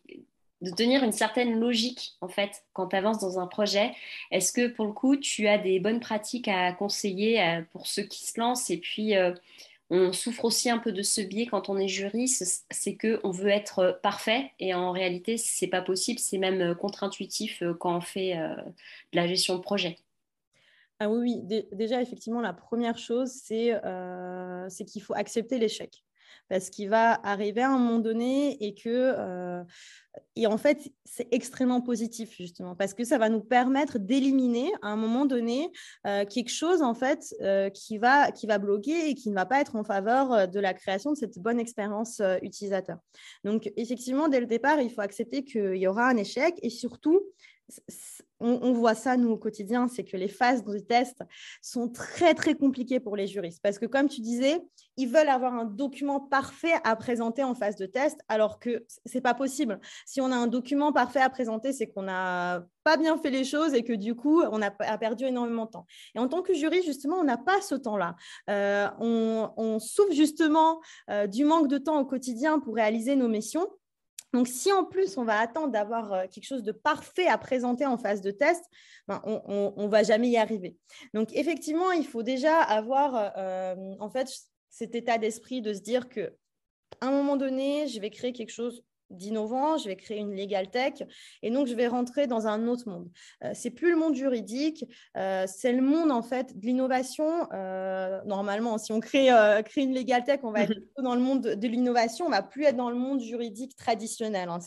de 0.62 0.70
tenir 0.70 1.04
une 1.04 1.12
certaine 1.12 1.60
logique 1.60 2.16
en 2.20 2.28
fait 2.28 2.64
quand 2.72 2.88
tu 2.88 2.96
avances 2.96 3.20
dans 3.20 3.38
un 3.38 3.46
projet. 3.46 3.92
Est-ce 4.30 4.52
que 4.52 4.68
pour 4.68 4.86
le 4.86 4.92
coup 4.92 5.16
tu 5.16 5.48
as 5.48 5.58
des 5.58 5.80
bonnes 5.80 6.00
pratiques 6.00 6.48
à 6.48 6.72
conseiller 6.72 7.42
euh, 7.42 7.62
pour 7.72 7.86
ceux 7.86 8.02
qui 8.02 8.26
se 8.26 8.40
lancent? 8.40 8.70
Et 8.70 8.78
puis 8.78 9.16
euh, 9.16 9.34
on 9.90 10.12
souffre 10.12 10.46
aussi 10.46 10.70
un 10.70 10.78
peu 10.78 10.92
de 10.92 11.02
ce 11.02 11.20
biais 11.20 11.46
quand 11.46 11.68
on 11.68 11.76
est 11.76 11.88
juriste, 11.88 12.64
c'est 12.70 12.96
que 12.96 13.20
on 13.22 13.30
veut 13.30 13.50
être 13.50 14.00
parfait 14.02 14.52
et 14.58 14.74
en 14.74 14.92
réalité 14.92 15.36
c'est 15.36 15.68
pas 15.68 15.82
possible, 15.82 16.18
c'est 16.18 16.38
même 16.38 16.74
contre-intuitif 16.74 17.62
euh, 17.62 17.74
quand 17.74 17.96
on 17.96 18.00
fait 18.00 18.34
de 18.36 19.16
la 19.16 19.26
gestion 19.26 19.56
de 19.56 19.60
projet. 19.60 19.98
Ah 20.98 21.10
oui, 21.10 21.38
oui. 21.46 21.66
déjà 21.72 22.00
effectivement 22.00 22.40
la 22.40 22.54
première 22.54 22.96
chose 22.96 23.30
c'est 23.30 23.74
qu'il 24.86 25.02
faut 25.02 25.14
accepter 25.14 25.58
l'échec 25.58 26.02
parce 26.48 26.70
qu'il 26.70 26.88
va 26.88 27.14
arriver 27.26 27.62
à 27.62 27.70
un 27.70 27.78
moment 27.78 27.98
donné 27.98 28.62
et 28.64 28.74
que 28.74 28.88
euh, 28.88 29.62
et 30.34 30.46
en 30.46 30.56
fait 30.56 30.92
c'est 31.04 31.28
extrêmement 31.30 31.80
positif 31.80 32.34
justement 32.36 32.74
parce 32.74 32.94
que 32.94 33.04
ça 33.04 33.18
va 33.18 33.28
nous 33.28 33.40
permettre 33.40 33.98
d'éliminer 33.98 34.70
à 34.82 34.88
un 34.88 34.96
moment 34.96 35.26
donné 35.26 35.70
euh, 36.06 36.24
quelque 36.24 36.50
chose 36.50 36.82
en 36.82 36.94
fait 36.94 37.34
euh, 37.42 37.70
qui 37.70 37.98
va 37.98 38.30
qui 38.30 38.46
va 38.46 38.58
bloquer 38.58 39.10
et 39.10 39.14
qui 39.14 39.30
ne 39.30 39.34
va 39.34 39.46
pas 39.46 39.60
être 39.60 39.76
en 39.76 39.84
faveur 39.84 40.48
de 40.48 40.60
la 40.60 40.74
création 40.74 41.12
de 41.12 41.16
cette 41.16 41.38
bonne 41.38 41.60
expérience 41.60 42.20
utilisateur. 42.42 42.98
Donc 43.44 43.72
effectivement 43.76 44.28
dès 44.28 44.40
le 44.40 44.46
départ 44.46 44.80
il 44.80 44.90
faut 44.90 45.02
accepter 45.02 45.44
qu'il 45.44 45.76
y 45.76 45.86
aura 45.86 46.08
un 46.08 46.16
échec 46.16 46.54
et 46.62 46.70
surtout 46.70 47.20
on, 48.40 48.72
voit 48.72 48.94
ça, 48.94 49.16
nous, 49.16 49.30
au 49.30 49.36
quotidien, 49.36 49.88
c'est 49.88 50.04
que 50.04 50.16
les 50.16 50.28
phases 50.28 50.64
de 50.64 50.78
test 50.78 51.22
sont 51.62 51.88
très, 51.88 52.34
très 52.34 52.54
compliquées 52.54 53.00
pour 53.00 53.16
les 53.16 53.26
juristes. 53.26 53.60
Parce 53.62 53.78
que, 53.78 53.86
comme 53.86 54.08
tu 54.08 54.20
disais, 54.20 54.60
ils 54.96 55.08
veulent 55.08 55.28
avoir 55.28 55.54
un 55.54 55.64
document 55.64 56.20
parfait 56.20 56.74
à 56.84 56.96
présenter 56.96 57.42
en 57.42 57.54
phase 57.54 57.76
de 57.76 57.86
test, 57.86 58.20
alors 58.28 58.58
que 58.58 58.84
ce 59.06 59.14
n'est 59.14 59.22
pas 59.22 59.34
possible. 59.34 59.80
Si 60.04 60.20
on 60.20 60.30
a 60.30 60.36
un 60.36 60.46
document 60.46 60.92
parfait 60.92 61.20
à 61.20 61.30
présenter, 61.30 61.72
c'est 61.72 61.88
qu'on 61.88 62.02
n'a 62.02 62.66
pas 62.84 62.96
bien 62.96 63.16
fait 63.18 63.30
les 63.30 63.44
choses 63.44 63.74
et 63.74 63.82
que, 63.82 63.94
du 63.94 64.14
coup, 64.14 64.42
on 64.42 64.60
a, 64.62 64.70
perdu 64.70 65.24
énormément 65.24 65.64
de 65.64 65.70
temps. 65.70 65.86
Et 66.14 66.18
en 66.18 66.28
tant 66.28 66.42
que 66.42 66.54
juriste, 66.54 66.84
justement, 66.84 67.16
on 67.16 67.24
n'a 67.24 67.38
pas 67.38 67.60
ce 67.60 67.74
temps-là. 67.74 68.16
Euh, 68.50 68.88
on, 68.98 69.78
souffre 69.78 70.12
justement 70.12 70.80
euh, 71.10 71.26
du 71.26 71.44
manque 71.44 71.68
de 71.68 71.78
temps 71.78 72.00
au 72.00 72.04
quotidien 72.04 72.58
pour 72.58 72.74
réaliser 72.74 73.16
nos 73.16 73.28
missions. 73.28 73.66
Donc, 74.32 74.48
si 74.48 74.72
en 74.72 74.84
plus 74.84 75.16
on 75.18 75.24
va 75.24 75.38
attendre 75.38 75.72
d'avoir 75.72 76.12
euh, 76.12 76.22
quelque 76.30 76.44
chose 76.44 76.62
de 76.62 76.72
parfait 76.72 77.26
à 77.26 77.38
présenter 77.38 77.86
en 77.86 77.96
phase 77.96 78.20
de 78.20 78.30
test, 78.30 78.64
ben, 79.08 79.20
on 79.24 79.72
ne 79.76 79.88
va 79.88 80.02
jamais 80.02 80.28
y 80.28 80.36
arriver. 80.36 80.76
Donc, 81.14 81.34
effectivement, 81.34 81.92
il 81.92 82.06
faut 82.06 82.22
déjà 82.22 82.60
avoir 82.60 83.32
euh, 83.36 83.94
en 84.00 84.10
fait 84.10 84.28
cet 84.70 84.94
état 84.94 85.18
d'esprit 85.18 85.62
de 85.62 85.72
se 85.72 85.80
dire 85.80 86.08
que 86.08 86.34
à 87.00 87.06
un 87.06 87.10
moment 87.10 87.36
donné, 87.36 87.88
je 87.88 88.00
vais 88.00 88.10
créer 88.10 88.32
quelque 88.32 88.52
chose 88.52 88.82
d'innovant, 89.10 89.78
je 89.78 89.88
vais 89.88 89.96
créer 89.96 90.18
une 90.18 90.34
legal 90.36 90.70
tech 90.70 90.94
et 91.42 91.50
donc 91.50 91.66
je 91.66 91.74
vais 91.74 91.86
rentrer 91.86 92.26
dans 92.26 92.46
un 92.46 92.66
autre 92.66 92.88
monde. 92.88 93.08
Euh, 93.44 93.50
c'est 93.54 93.70
plus 93.70 93.90
le 93.90 93.96
monde 93.96 94.14
juridique, 94.14 94.84
euh, 95.16 95.44
c'est 95.46 95.72
le 95.72 95.82
monde 95.82 96.10
en 96.10 96.22
fait 96.22 96.58
de 96.58 96.66
l'innovation. 96.66 97.48
Euh, 97.52 98.20
normalement, 98.24 98.78
si 98.78 98.92
on 98.92 99.00
crée, 99.00 99.28
crée 99.64 99.82
une 99.82 99.94
legal 99.94 100.24
tech, 100.24 100.40
on 100.42 100.50
va 100.50 100.62
être 100.62 100.72
dans 101.02 101.14
le 101.14 101.20
monde 101.20 101.42
de 101.42 101.68
l'innovation, 101.68 102.26
on 102.26 102.30
va 102.30 102.42
plus 102.42 102.64
être 102.64 102.76
dans 102.76 102.90
le 102.90 102.96
monde 102.96 103.20
juridique 103.20 103.76
traditionnel. 103.76 104.48
Hein. 104.48 104.58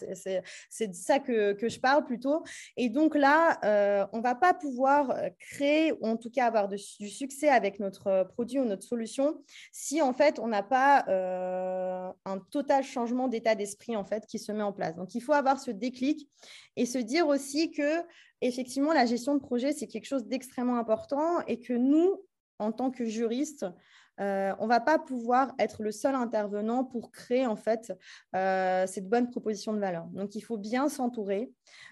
C'est 0.69 0.87
de 0.87 0.95
ça 0.95 1.19
que, 1.19 1.53
que, 1.53 1.69
je 1.69 1.79
parle 1.79 2.05
plutôt. 2.05 2.43
Et 2.77 2.89
donc 2.89 3.15
là, 3.15 4.07
on 4.13 4.21
va 4.21 4.35
pas 4.35 4.53
pouvoir 4.53 5.13
créer 5.39 5.93
ou 5.93 6.07
en 6.07 6.17
tout 6.17 6.29
cas 6.29 6.45
avoir 6.45 6.67
du 6.67 6.77
succès 6.77 7.49
avec 7.49 7.79
notre 7.79 8.27
produit 8.33 8.59
ou 8.59 8.65
notre 8.65 8.83
solution 8.83 9.43
si 9.71 10.01
en 10.01 10.13
fait 10.13 10.39
on 10.39 10.47
n'a 10.47 10.63
pas 10.63 11.05
un 12.25 12.39
total 12.51 12.83
changement 12.83 13.27
d'état 13.27 13.55
d'esprit 13.55 13.95
en 13.95 14.03
fait 14.03 14.25
qui 14.29 14.39
se 14.39 14.51
met 14.51 14.63
en 14.63 14.71
place. 14.71 14.95
Donc, 14.95 15.15
il 15.15 15.21
faut 15.21 15.33
avoir 15.33 15.59
ce 15.59 15.71
déclic 15.71 16.29
et 16.75 16.85
se 16.85 16.97
dire 16.97 17.27
aussi 17.27 17.71
que, 17.71 18.01
effectivement, 18.41 18.93
la 18.93 19.05
gestion 19.05 19.33
de 19.33 19.39
projet, 19.39 19.73
c'est 19.73 19.87
quelque 19.87 20.05
chose 20.05 20.25
d'extrêmement 20.25 20.77
important 20.77 21.41
et 21.47 21.59
que 21.59 21.73
nous, 21.73 22.23
en 22.59 22.71
tant 22.71 22.91
que 22.91 23.05
juriste, 23.05 23.65
euh, 24.19 24.53
on 24.59 24.65
ne 24.65 24.69
va 24.69 24.81
pas 24.81 24.99
pouvoir 24.99 25.53
être 25.59 25.81
le 25.81 25.91
seul 25.91 26.13
intervenant 26.13 26.83
pour 26.83 27.09
créer 27.11 27.45
en 27.45 27.55
fait 27.55 27.93
euh, 28.35 28.85
cette 28.85 29.07
bonne 29.07 29.29
proposition 29.29 29.73
de 29.73 29.79
valeur. 29.79 30.05
Donc, 30.07 30.35
il 30.35 30.41
faut 30.41 30.57
bien 30.57 30.89
s'entourer, 30.89 31.51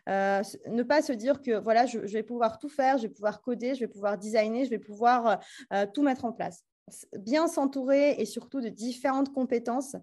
euh, 0.09 0.41
ne 0.67 0.83
pas 0.83 1.01
se 1.01 1.13
dire 1.13 1.41
que 1.41 1.57
voilà, 1.57 1.85
je, 1.85 1.99
vais 1.99 2.23
pouvoir 2.23 2.59
tout 2.59 2.69
faire, 2.69 2.97
je 2.97 3.03
vais 3.03 3.13
pouvoir 3.13 3.41
coder, 3.41 3.75
je 3.75 3.79
vais 3.79 3.87
pouvoir 3.87 4.17
designer, 4.17 4.65
je 4.65 4.69
vais 4.69 4.79
pouvoir 4.79 5.39
tout 5.93 6.03
mettre 6.03 6.25
en 6.25 6.33
place. 6.33 6.63
Bien 7.17 7.47
s'entourer 7.47 8.11
et 8.19 8.25
surtout 8.25 8.61
de 8.61 8.69
différentes 8.69 9.33
compétences 9.33 9.95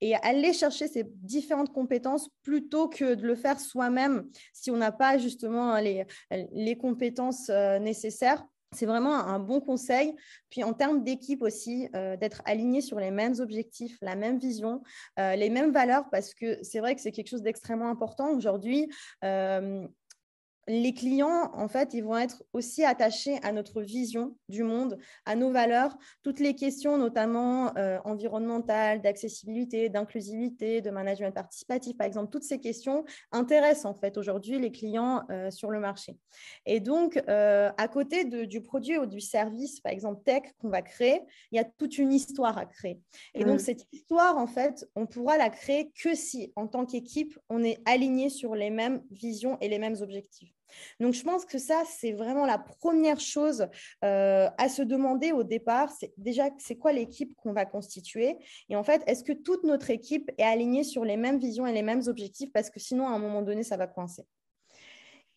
et 0.00 0.14
aller 0.16 0.52
chercher 0.52 0.88
ces 0.88 1.04
différentes 1.04 1.72
compétences 1.72 2.28
plutôt 2.42 2.88
que 2.88 3.14
de 3.14 3.26
le 3.26 3.34
faire 3.34 3.60
soi-même 3.60 4.28
si 4.52 4.70
on 4.70 4.76
n'a 4.76 4.92
pas 4.92 5.18
justement 5.18 5.78
les, 5.78 6.06
les 6.52 6.76
compétences 6.76 7.48
nécessaires 7.48 8.44
c'est 8.72 8.86
vraiment 8.86 9.14
un 9.14 9.38
bon 9.38 9.60
conseil. 9.60 10.14
Puis 10.48 10.62
en 10.62 10.72
termes 10.72 11.02
d'équipe 11.02 11.42
aussi, 11.42 11.88
euh, 11.94 12.16
d'être 12.16 12.42
aligné 12.44 12.80
sur 12.80 13.00
les 13.00 13.10
mêmes 13.10 13.34
objectifs, 13.40 13.96
la 14.00 14.14
même 14.14 14.38
vision, 14.38 14.82
euh, 15.18 15.34
les 15.34 15.50
mêmes 15.50 15.72
valeurs, 15.72 16.08
parce 16.10 16.34
que 16.34 16.58
c'est 16.62 16.78
vrai 16.78 16.94
que 16.94 17.00
c'est 17.00 17.12
quelque 17.12 17.28
chose 17.28 17.42
d'extrêmement 17.42 17.88
important 17.88 18.32
aujourd'hui. 18.32 18.88
Euh, 19.24 19.86
les 20.70 20.94
clients, 20.94 21.50
en 21.52 21.66
fait, 21.66 21.94
ils 21.94 22.04
vont 22.04 22.16
être 22.16 22.44
aussi 22.52 22.84
attachés 22.84 23.38
à 23.42 23.50
notre 23.50 23.82
vision 23.82 24.36
du 24.48 24.62
monde, 24.62 24.98
à 25.26 25.34
nos 25.34 25.50
valeurs. 25.50 25.98
Toutes 26.22 26.38
les 26.38 26.54
questions, 26.54 26.96
notamment 26.96 27.76
euh, 27.76 27.98
environnementales, 28.04 29.02
d'accessibilité, 29.02 29.88
d'inclusivité, 29.88 30.80
de 30.80 30.90
management 30.90 31.32
participatif, 31.32 31.96
par 31.96 32.06
exemple, 32.06 32.30
toutes 32.30 32.44
ces 32.44 32.60
questions 32.60 33.04
intéressent 33.32 33.86
en 33.86 33.94
fait 33.94 34.16
aujourd'hui 34.16 34.58
les 34.58 34.70
clients 34.70 35.24
euh, 35.30 35.50
sur 35.50 35.70
le 35.70 35.80
marché. 35.80 36.16
Et 36.66 36.78
donc, 36.78 37.20
euh, 37.28 37.70
à 37.76 37.88
côté 37.88 38.24
du 38.24 38.62
produit 38.62 38.96
ou 38.96 39.06
du 39.06 39.20
service, 39.20 39.80
par 39.80 39.92
exemple 39.92 40.22
tech 40.24 40.42
qu'on 40.60 40.68
va 40.68 40.82
créer, 40.82 41.20
il 41.50 41.56
y 41.56 41.58
a 41.58 41.64
toute 41.64 41.98
une 41.98 42.12
histoire 42.12 42.58
à 42.58 42.66
créer. 42.66 43.00
Et 43.34 43.44
donc, 43.44 43.56
mmh. 43.56 43.64
cette 43.64 43.86
histoire, 43.92 44.38
en 44.38 44.46
fait, 44.46 44.88
on 44.94 45.06
pourra 45.06 45.36
la 45.36 45.50
créer 45.50 45.90
que 45.90 46.14
si, 46.14 46.52
en 46.54 46.68
tant 46.68 46.86
qu'équipe, 46.86 47.36
on 47.48 47.64
est 47.64 47.80
aligné 47.86 48.28
sur 48.28 48.54
les 48.54 48.70
mêmes 48.70 49.02
visions 49.10 49.58
et 49.60 49.68
les 49.68 49.78
mêmes 49.78 49.96
objectifs. 50.00 50.54
Donc, 51.00 51.14
je 51.14 51.22
pense 51.22 51.44
que 51.44 51.58
ça, 51.58 51.82
c'est 51.86 52.12
vraiment 52.12 52.46
la 52.46 52.58
première 52.58 53.20
chose 53.20 53.66
euh, 54.04 54.48
à 54.58 54.68
se 54.68 54.82
demander 54.82 55.32
au 55.32 55.42
départ. 55.42 55.90
C'est 55.90 56.12
déjà, 56.16 56.50
c'est 56.58 56.76
quoi 56.76 56.92
l'équipe 56.92 57.34
qu'on 57.36 57.52
va 57.52 57.64
constituer? 57.64 58.36
Et 58.68 58.76
en 58.76 58.82
fait, 58.82 59.02
est-ce 59.06 59.24
que 59.24 59.32
toute 59.32 59.64
notre 59.64 59.90
équipe 59.90 60.30
est 60.38 60.44
alignée 60.44 60.84
sur 60.84 61.04
les 61.04 61.16
mêmes 61.16 61.38
visions 61.38 61.66
et 61.66 61.72
les 61.72 61.82
mêmes 61.82 62.02
objectifs? 62.06 62.52
Parce 62.52 62.70
que 62.70 62.80
sinon, 62.80 63.08
à 63.08 63.12
un 63.12 63.18
moment 63.18 63.42
donné, 63.42 63.62
ça 63.62 63.76
va 63.76 63.86
coincer. 63.86 64.24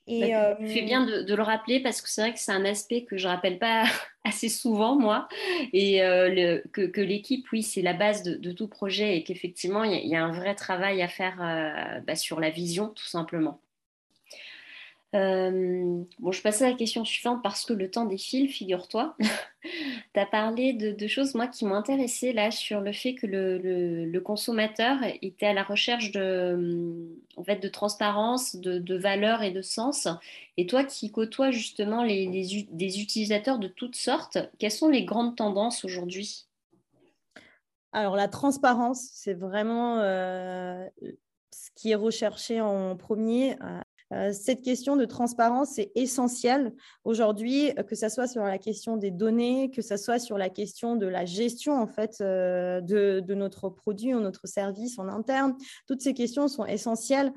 Et, 0.05 0.31
bah, 0.31 0.55
tu 0.59 0.67
fais 0.67 0.81
euh, 0.81 0.85
bien 0.85 1.05
de, 1.05 1.33
le 1.33 1.43
rappeler 1.43 1.81
parce 1.81 2.01
que 2.01 2.09
c'est 2.09 2.21
vrai 2.21 2.33
que 2.33 2.39
c'est 2.39 2.51
un 2.51 2.65
aspect 2.65 3.05
que 3.05 3.17
je 3.17 3.27
ne 3.27 3.31
rappelle 3.31 3.57
pas 3.57 3.85
assez 4.25 4.49
souvent, 4.49 4.97
moi, 4.97 5.27
et 5.71 6.03
euh, 6.03 6.61
que, 6.73 7.01
l'équipe, 7.01 7.45
oui, 7.51 7.63
c'est 7.63 7.81
la 7.81 7.93
base 7.93 8.23
de, 8.23 8.51
tout 8.51 8.67
projet 8.67 9.17
et 9.17 9.23
qu'effectivement, 9.23 9.83
il 9.83 10.07
y, 10.07 10.15
a 10.15 10.23
un 10.23 10.31
vrai 10.31 10.55
travail 10.55 11.01
à 11.01 11.07
faire 11.07 12.01
bah, 12.05 12.15
sur 12.15 12.39
la 12.39 12.49
vision, 12.49 12.89
tout 12.89 13.07
simplement. 13.07 13.61
Euh, 15.15 16.04
bon, 16.17 16.32
je 16.32 16.41
passe 16.41 16.62
à 16.63 16.69
la 16.69 16.76
question 16.76 17.06
suivante 17.06 17.43
parce 17.43 17.65
que 17.65 17.73
le 17.73 17.91
temps 17.91 18.06
défile, 18.06 18.49
figure-toi. 18.49 19.15
tu 19.62 20.19
as 20.19 20.26
parlé 20.26 20.73
de, 20.73 21.08
choses, 21.08 21.36
moi, 21.36 21.47
qui 21.47 21.65
m'ont 21.65 21.76
intéressé 21.76 22.34
là 22.34 22.49
sur 22.49 22.82
le 22.82 22.91
fait 22.91 23.13
que 23.13 23.28
le, 23.28 24.19
consommateur 24.19 24.97
était 25.21 25.47
à 25.47 25.54
la 25.54 25.63
recherche 25.63 26.12
de, 26.12 27.15
en 27.38 27.43
fait, 27.43 27.58
de 27.58 27.67
transparence, 27.67 28.56
de, 28.56 28.80
de 28.80 28.95
valeur 28.95 29.43
et 29.43 29.52
de 29.52 29.62
sens. 29.62 30.08
Et 30.58 30.65
toi 30.65 30.84
qui 30.84 31.12
côtoies 31.12 31.52
justement 31.52 32.04
les, 32.04 32.65
des 32.71 33.02
utilisateurs 33.02 33.60
de 33.60 33.67
toutes 33.67 33.95
sortes, 33.95 34.39
quelles 34.58 34.71
sont 34.71 34.89
les 34.89 35.06
grandes 35.06 35.36
tendances 35.36 35.86
aujourd'hui? 35.86 36.47
Alors, 37.91 38.15
la 38.15 38.28
transparence, 38.28 39.08
c'est 39.13 39.36
vraiment 39.36 39.99
euh, 39.99 40.88
ce 41.52 41.69
qui 41.76 41.91
est 41.91 41.95
recherché 41.95 42.60
en 42.60 42.95
premier. 42.95 43.56
Euh, 44.13 44.32
cette 44.32 44.62
question 44.62 44.95
de 44.95 45.06
transparence 45.06 45.80
est 45.80 45.91
essentielle 45.95 46.73
aujourd'hui, 47.04 47.71
euh, 47.78 47.84
que 47.84 47.95
ce 47.95 48.10
soit 48.10 48.28
sur 48.28 48.43
la 48.43 48.58
question 48.58 48.97
des 48.97 49.12
données, 49.12 49.71
que 49.71 49.82
ce 49.82 49.97
soit 49.97 50.19
sur 50.19 50.38
la 50.38 50.49
question 50.49 50.95
de 50.95 51.08
la 51.08 51.26
gestion 51.26 51.82
en 51.82 51.88
fait 51.88 52.17
euh, 52.21 52.80
de, 52.82 53.21
de 53.21 53.34
notre 53.34 53.69
produit 53.69 54.13
ou 54.13 54.19
notre 54.19 54.47
service 54.47 54.99
en 54.99 55.08
interne. 55.08 55.56
Toutes 55.88 56.02
ces 56.02 56.13
questions 56.13 56.47
sont 56.47 56.65
essentielles 56.65 57.34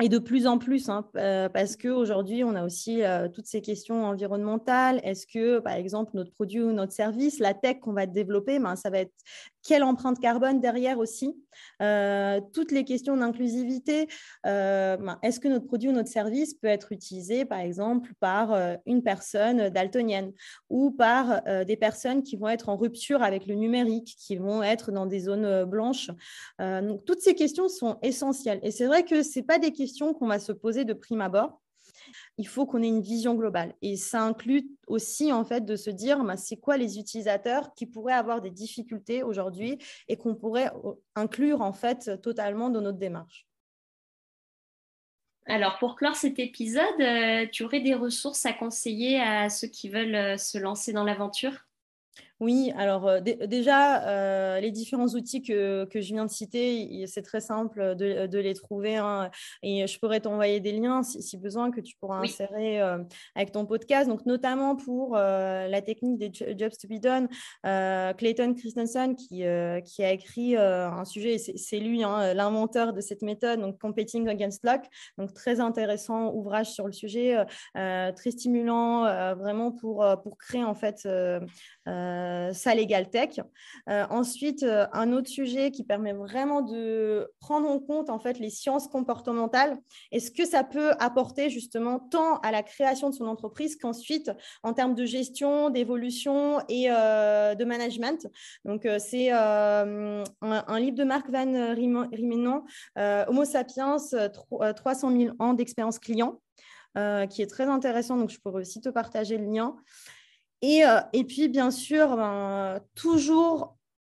et 0.00 0.08
de 0.08 0.18
plus 0.18 0.46
en 0.46 0.58
plus, 0.58 0.88
hein, 0.88 1.04
parce 1.12 1.76
qu'aujourd'hui, 1.76 2.44
on 2.44 2.54
a 2.54 2.64
aussi 2.64 3.02
toutes 3.34 3.46
ces 3.46 3.60
questions 3.60 4.04
environnementales. 4.04 5.00
Est-ce 5.02 5.26
que, 5.26 5.58
par 5.58 5.74
exemple, 5.74 6.12
notre 6.14 6.32
produit 6.32 6.62
ou 6.62 6.72
notre 6.72 6.92
service, 6.92 7.38
la 7.38 7.54
tech 7.54 7.80
qu'on 7.80 7.92
va 7.92 8.06
développer, 8.06 8.58
ben, 8.58 8.76
ça 8.76 8.90
va 8.90 8.98
être 9.00 9.12
quelle 9.62 9.82
empreinte 9.82 10.18
carbone 10.20 10.60
derrière 10.60 10.98
aussi 10.98 11.36
euh, 11.82 12.40
Toutes 12.52 12.72
les 12.72 12.84
questions 12.84 13.16
d'inclusivité. 13.16 14.08
Euh, 14.46 14.96
ben, 14.96 15.18
est-ce 15.22 15.38
que 15.38 15.48
notre 15.48 15.66
produit 15.66 15.90
ou 15.90 15.92
notre 15.92 16.08
service 16.08 16.54
peut 16.54 16.66
être 16.66 16.92
utilisé, 16.92 17.44
par 17.44 17.58
exemple, 17.58 18.12
par 18.20 18.52
euh, 18.52 18.76
une 18.86 19.02
personne 19.02 19.68
daltonienne 19.68 20.32
ou 20.70 20.90
par 20.90 21.42
des 21.64 21.76
personnes 21.76 22.22
qui 22.22 22.36
vont 22.36 22.48
être 22.48 22.68
en 22.68 22.76
rupture 22.76 23.22
avec 23.22 23.46
le 23.46 23.54
numérique, 23.54 24.16
qui 24.18 24.36
vont 24.36 24.62
être 24.62 24.92
dans 24.92 25.06
des 25.06 25.20
zones 25.20 25.64
blanches? 25.64 26.10
Donc, 26.58 27.04
Toutes 27.04 27.20
ces 27.20 27.34
questions 27.34 27.68
sont 27.68 27.98
essentielles. 28.02 28.60
Et 28.62 28.70
c'est 28.70 28.86
vrai 28.86 29.04
que 29.04 29.22
ce 29.22 29.40
pas 29.40 29.58
des 29.58 29.72
questions 29.72 29.89
qu'on 29.98 30.26
va 30.26 30.38
se 30.38 30.52
poser 30.52 30.84
de 30.84 30.92
prime 30.92 31.20
abord 31.20 31.60
il 32.38 32.48
faut 32.48 32.66
qu'on 32.66 32.82
ait 32.82 32.88
une 32.88 33.02
vision 33.02 33.34
globale. 33.34 33.74
Et 33.82 33.96
ça 33.96 34.22
inclut 34.22 34.68
aussi 34.86 35.32
en 35.32 35.44
fait 35.44 35.64
de 35.64 35.76
se 35.76 35.90
dire, 35.90 36.22
bah, 36.24 36.36
c'est 36.36 36.56
quoi 36.56 36.76
les 36.76 36.98
utilisateurs 36.98 37.74
qui 37.74 37.86
pourraient 37.86 38.14
avoir 38.14 38.40
des 38.40 38.50
difficultés 38.50 39.22
aujourd'hui 39.22 39.78
et 40.08 40.16
qu'on 40.16 40.34
pourrait 40.34 40.70
euh, 40.84 40.92
inclure 41.14 41.60
en 41.60 41.72
fait 41.72 42.20
totalement 42.22 42.70
dans 42.70 42.80
notre 42.80 42.98
démarche. 42.98 43.46
Alors, 45.46 45.78
pour 45.78 45.96
clore 45.96 46.14
cet 46.14 46.38
épisode, 46.38 47.00
euh, 47.00 47.46
tu 47.50 47.64
aurais 47.64 47.80
des 47.80 47.94
ressources 47.94 48.46
à 48.46 48.52
conseiller 48.52 49.20
à 49.20 49.48
ceux 49.48 49.68
qui 49.68 49.88
veulent 49.88 50.14
euh, 50.14 50.36
se 50.36 50.58
lancer 50.58 50.92
dans 50.92 51.02
l'aventure? 51.02 51.66
Oui, 52.40 52.72
alors 52.74 53.06
euh, 53.06 53.20
déjà, 53.20 54.08
euh, 54.08 54.60
les 54.60 54.70
différents 54.70 55.08
outils 55.08 55.42
que, 55.42 55.84
que, 55.84 56.00
je 56.00 56.14
viens 56.14 56.24
de 56.24 56.30
citer, 56.30 57.04
c'est 57.06 57.20
très 57.20 57.42
simple 57.42 57.94
de, 57.96 58.26
de 58.26 58.38
les 58.38 58.54
trouver. 58.54 58.96
Hein, 58.96 59.30
et 59.62 59.86
je 59.86 59.98
pourrais 59.98 60.20
t'envoyer 60.20 60.58
des 60.58 60.72
liens 60.72 61.02
si, 61.02 61.36
besoin 61.36 61.70
que 61.70 61.82
tu 61.82 61.96
pourras 61.96 62.20
insérer 62.20 62.80
euh, 62.80 62.96
avec 63.34 63.52
ton 63.52 63.66
podcast. 63.66 64.08
Donc, 64.08 64.24
notamment 64.24 64.74
pour 64.74 65.16
la 65.16 65.82
technique 65.82 66.16
des 66.16 66.32
jobs 66.32 66.72
to 66.72 66.88
be 66.88 66.98
done, 66.98 67.28
Clayton 68.16 68.54
Christensen 68.54 69.16
qui, 69.16 69.42
qui 69.84 70.02
a 70.02 70.12
écrit 70.12 70.56
un 70.56 71.04
sujet, 71.04 71.36
c'est 71.36 71.78
lui 71.78 72.02
hein, 72.02 72.32
l'inventeur 72.32 72.94
de 72.94 73.02
cette 73.02 73.20
méthode, 73.20 73.60
donc 73.60 73.78
Competing 73.78 74.28
Against 74.28 74.64
Luck. 74.64 74.82
Donc, 75.18 75.34
très 75.34 75.60
intéressant 75.60 76.32
ouvrage 76.32 76.70
sur 76.70 76.86
le 76.86 76.92
sujet, 76.92 77.36
très 77.74 78.30
stimulant 78.30 79.34
vraiment 79.34 79.72
pour, 79.72 80.06
pour 80.22 80.38
créer 80.38 80.64
en 80.64 80.74
fait 80.74 81.06
ça 82.52 82.74
Legal 82.74 83.10
Tech. 83.10 83.40
Euh, 83.88 84.04
ensuite, 84.10 84.62
euh, 84.62 84.86
un 84.92 85.12
autre 85.12 85.28
sujet 85.28 85.70
qui 85.70 85.84
permet 85.84 86.12
vraiment 86.12 86.62
de 86.62 87.30
prendre 87.40 87.68
en 87.68 87.78
compte 87.78 88.10
en 88.10 88.18
fait 88.18 88.38
les 88.38 88.50
sciences 88.50 88.88
comportementales 88.88 89.78
et 90.12 90.20
ce 90.20 90.30
que 90.30 90.44
ça 90.44 90.64
peut 90.64 90.92
apporter 90.98 91.50
justement 91.50 91.98
tant 91.98 92.38
à 92.38 92.50
la 92.50 92.62
création 92.62 93.10
de 93.10 93.14
son 93.14 93.26
entreprise 93.26 93.76
qu'ensuite 93.76 94.30
en 94.62 94.72
termes 94.72 94.94
de 94.94 95.04
gestion, 95.04 95.70
d'évolution 95.70 96.60
et 96.68 96.88
de 96.88 97.64
management. 97.64 98.26
Donc, 98.64 98.86
c'est 98.98 99.30
un, 99.30 100.24
livre 100.78 100.96
de 100.96 101.04
Marc 101.04 101.30
Van 101.30 101.74
Rimenon, 101.74 102.64
Homo 102.96 103.44
sapiens, 103.44 103.96
300 104.76 105.18
000 105.18 105.34
ans 105.38 105.54
d'expérience 105.54 105.98
client. 105.98 106.40
qui 106.94 107.42
est 107.42 107.50
très 107.50 107.66
intéressant, 107.66 108.16
donc 108.16 108.30
je 108.30 108.38
pourrais 108.40 108.60
aussi 108.60 108.80
te 108.80 108.88
partager 108.88 109.38
le 109.38 109.46
lien. 109.46 109.76
Euh, 110.64 111.00
et, 111.12 111.24
puis, 111.24 111.48
bien 111.48 111.70
sûr, 111.70 112.16
ben, 112.16 112.80
toujours 112.94 113.76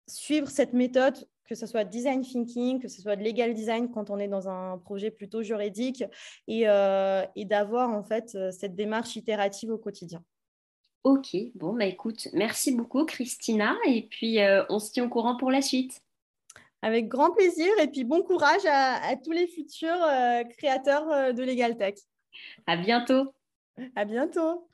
suivre 0.09 0.48
cette 0.48 0.72
méthode, 0.72 1.16
que 1.44 1.55
ce 1.55 1.66
soit 1.66 1.85
design 1.85 2.22
thinking, 2.22 2.81
que 2.81 2.88
ce 2.88 3.00
soit 3.00 3.16
de 3.16 3.22
legal 3.22 3.55
design 3.55 3.90
quand 3.90 4.11
on 4.11 4.18
est 4.18 4.28
dans 4.28 4.48
un 4.48 4.78
projet 4.78 5.11
plutôt 5.11 5.42
juridique, 5.42 6.05
et, 6.48 6.68
euh, 6.68 7.24
d'avoir 7.37 7.90
en 7.90 8.02
fait 8.02 8.35
euh, 8.35 8.50
cette 8.50 8.74
démarche 8.74 9.16
itérative 9.16 9.70
au 9.70 9.78
quotidien. 9.78 10.22
Ok, 11.05 11.35
bon, 11.57 11.74
bah 11.74 11.87
écoute, 11.87 12.28
merci 12.33 12.70
beaucoup 12.70 13.05
Christina, 13.05 13.74
et 13.88 14.07
puis 14.09 14.38
on 14.68 14.78
se 14.78 14.92
tient 14.92 15.05
au 15.05 15.09
courant 15.09 15.37
pour 15.37 15.50
la 15.50 15.61
suite. 15.61 16.00
Avec 16.81 17.09
grand 17.09 17.33
plaisir, 17.33 17.72
et 17.81 17.88
puis 17.88 18.05
bon 18.05 18.22
courage 18.22 18.64
à, 18.66 19.05
à 19.05 19.16
tous 19.16 19.33
les 19.33 19.48
futurs 19.48 19.98
créateurs 20.57 21.35
de 21.35 21.42
Legal 21.42 21.76
Tech. 21.76 21.96
À 22.68 22.76
bientôt. 22.76 23.35
À 23.96 24.05
bientôt. 24.05 24.68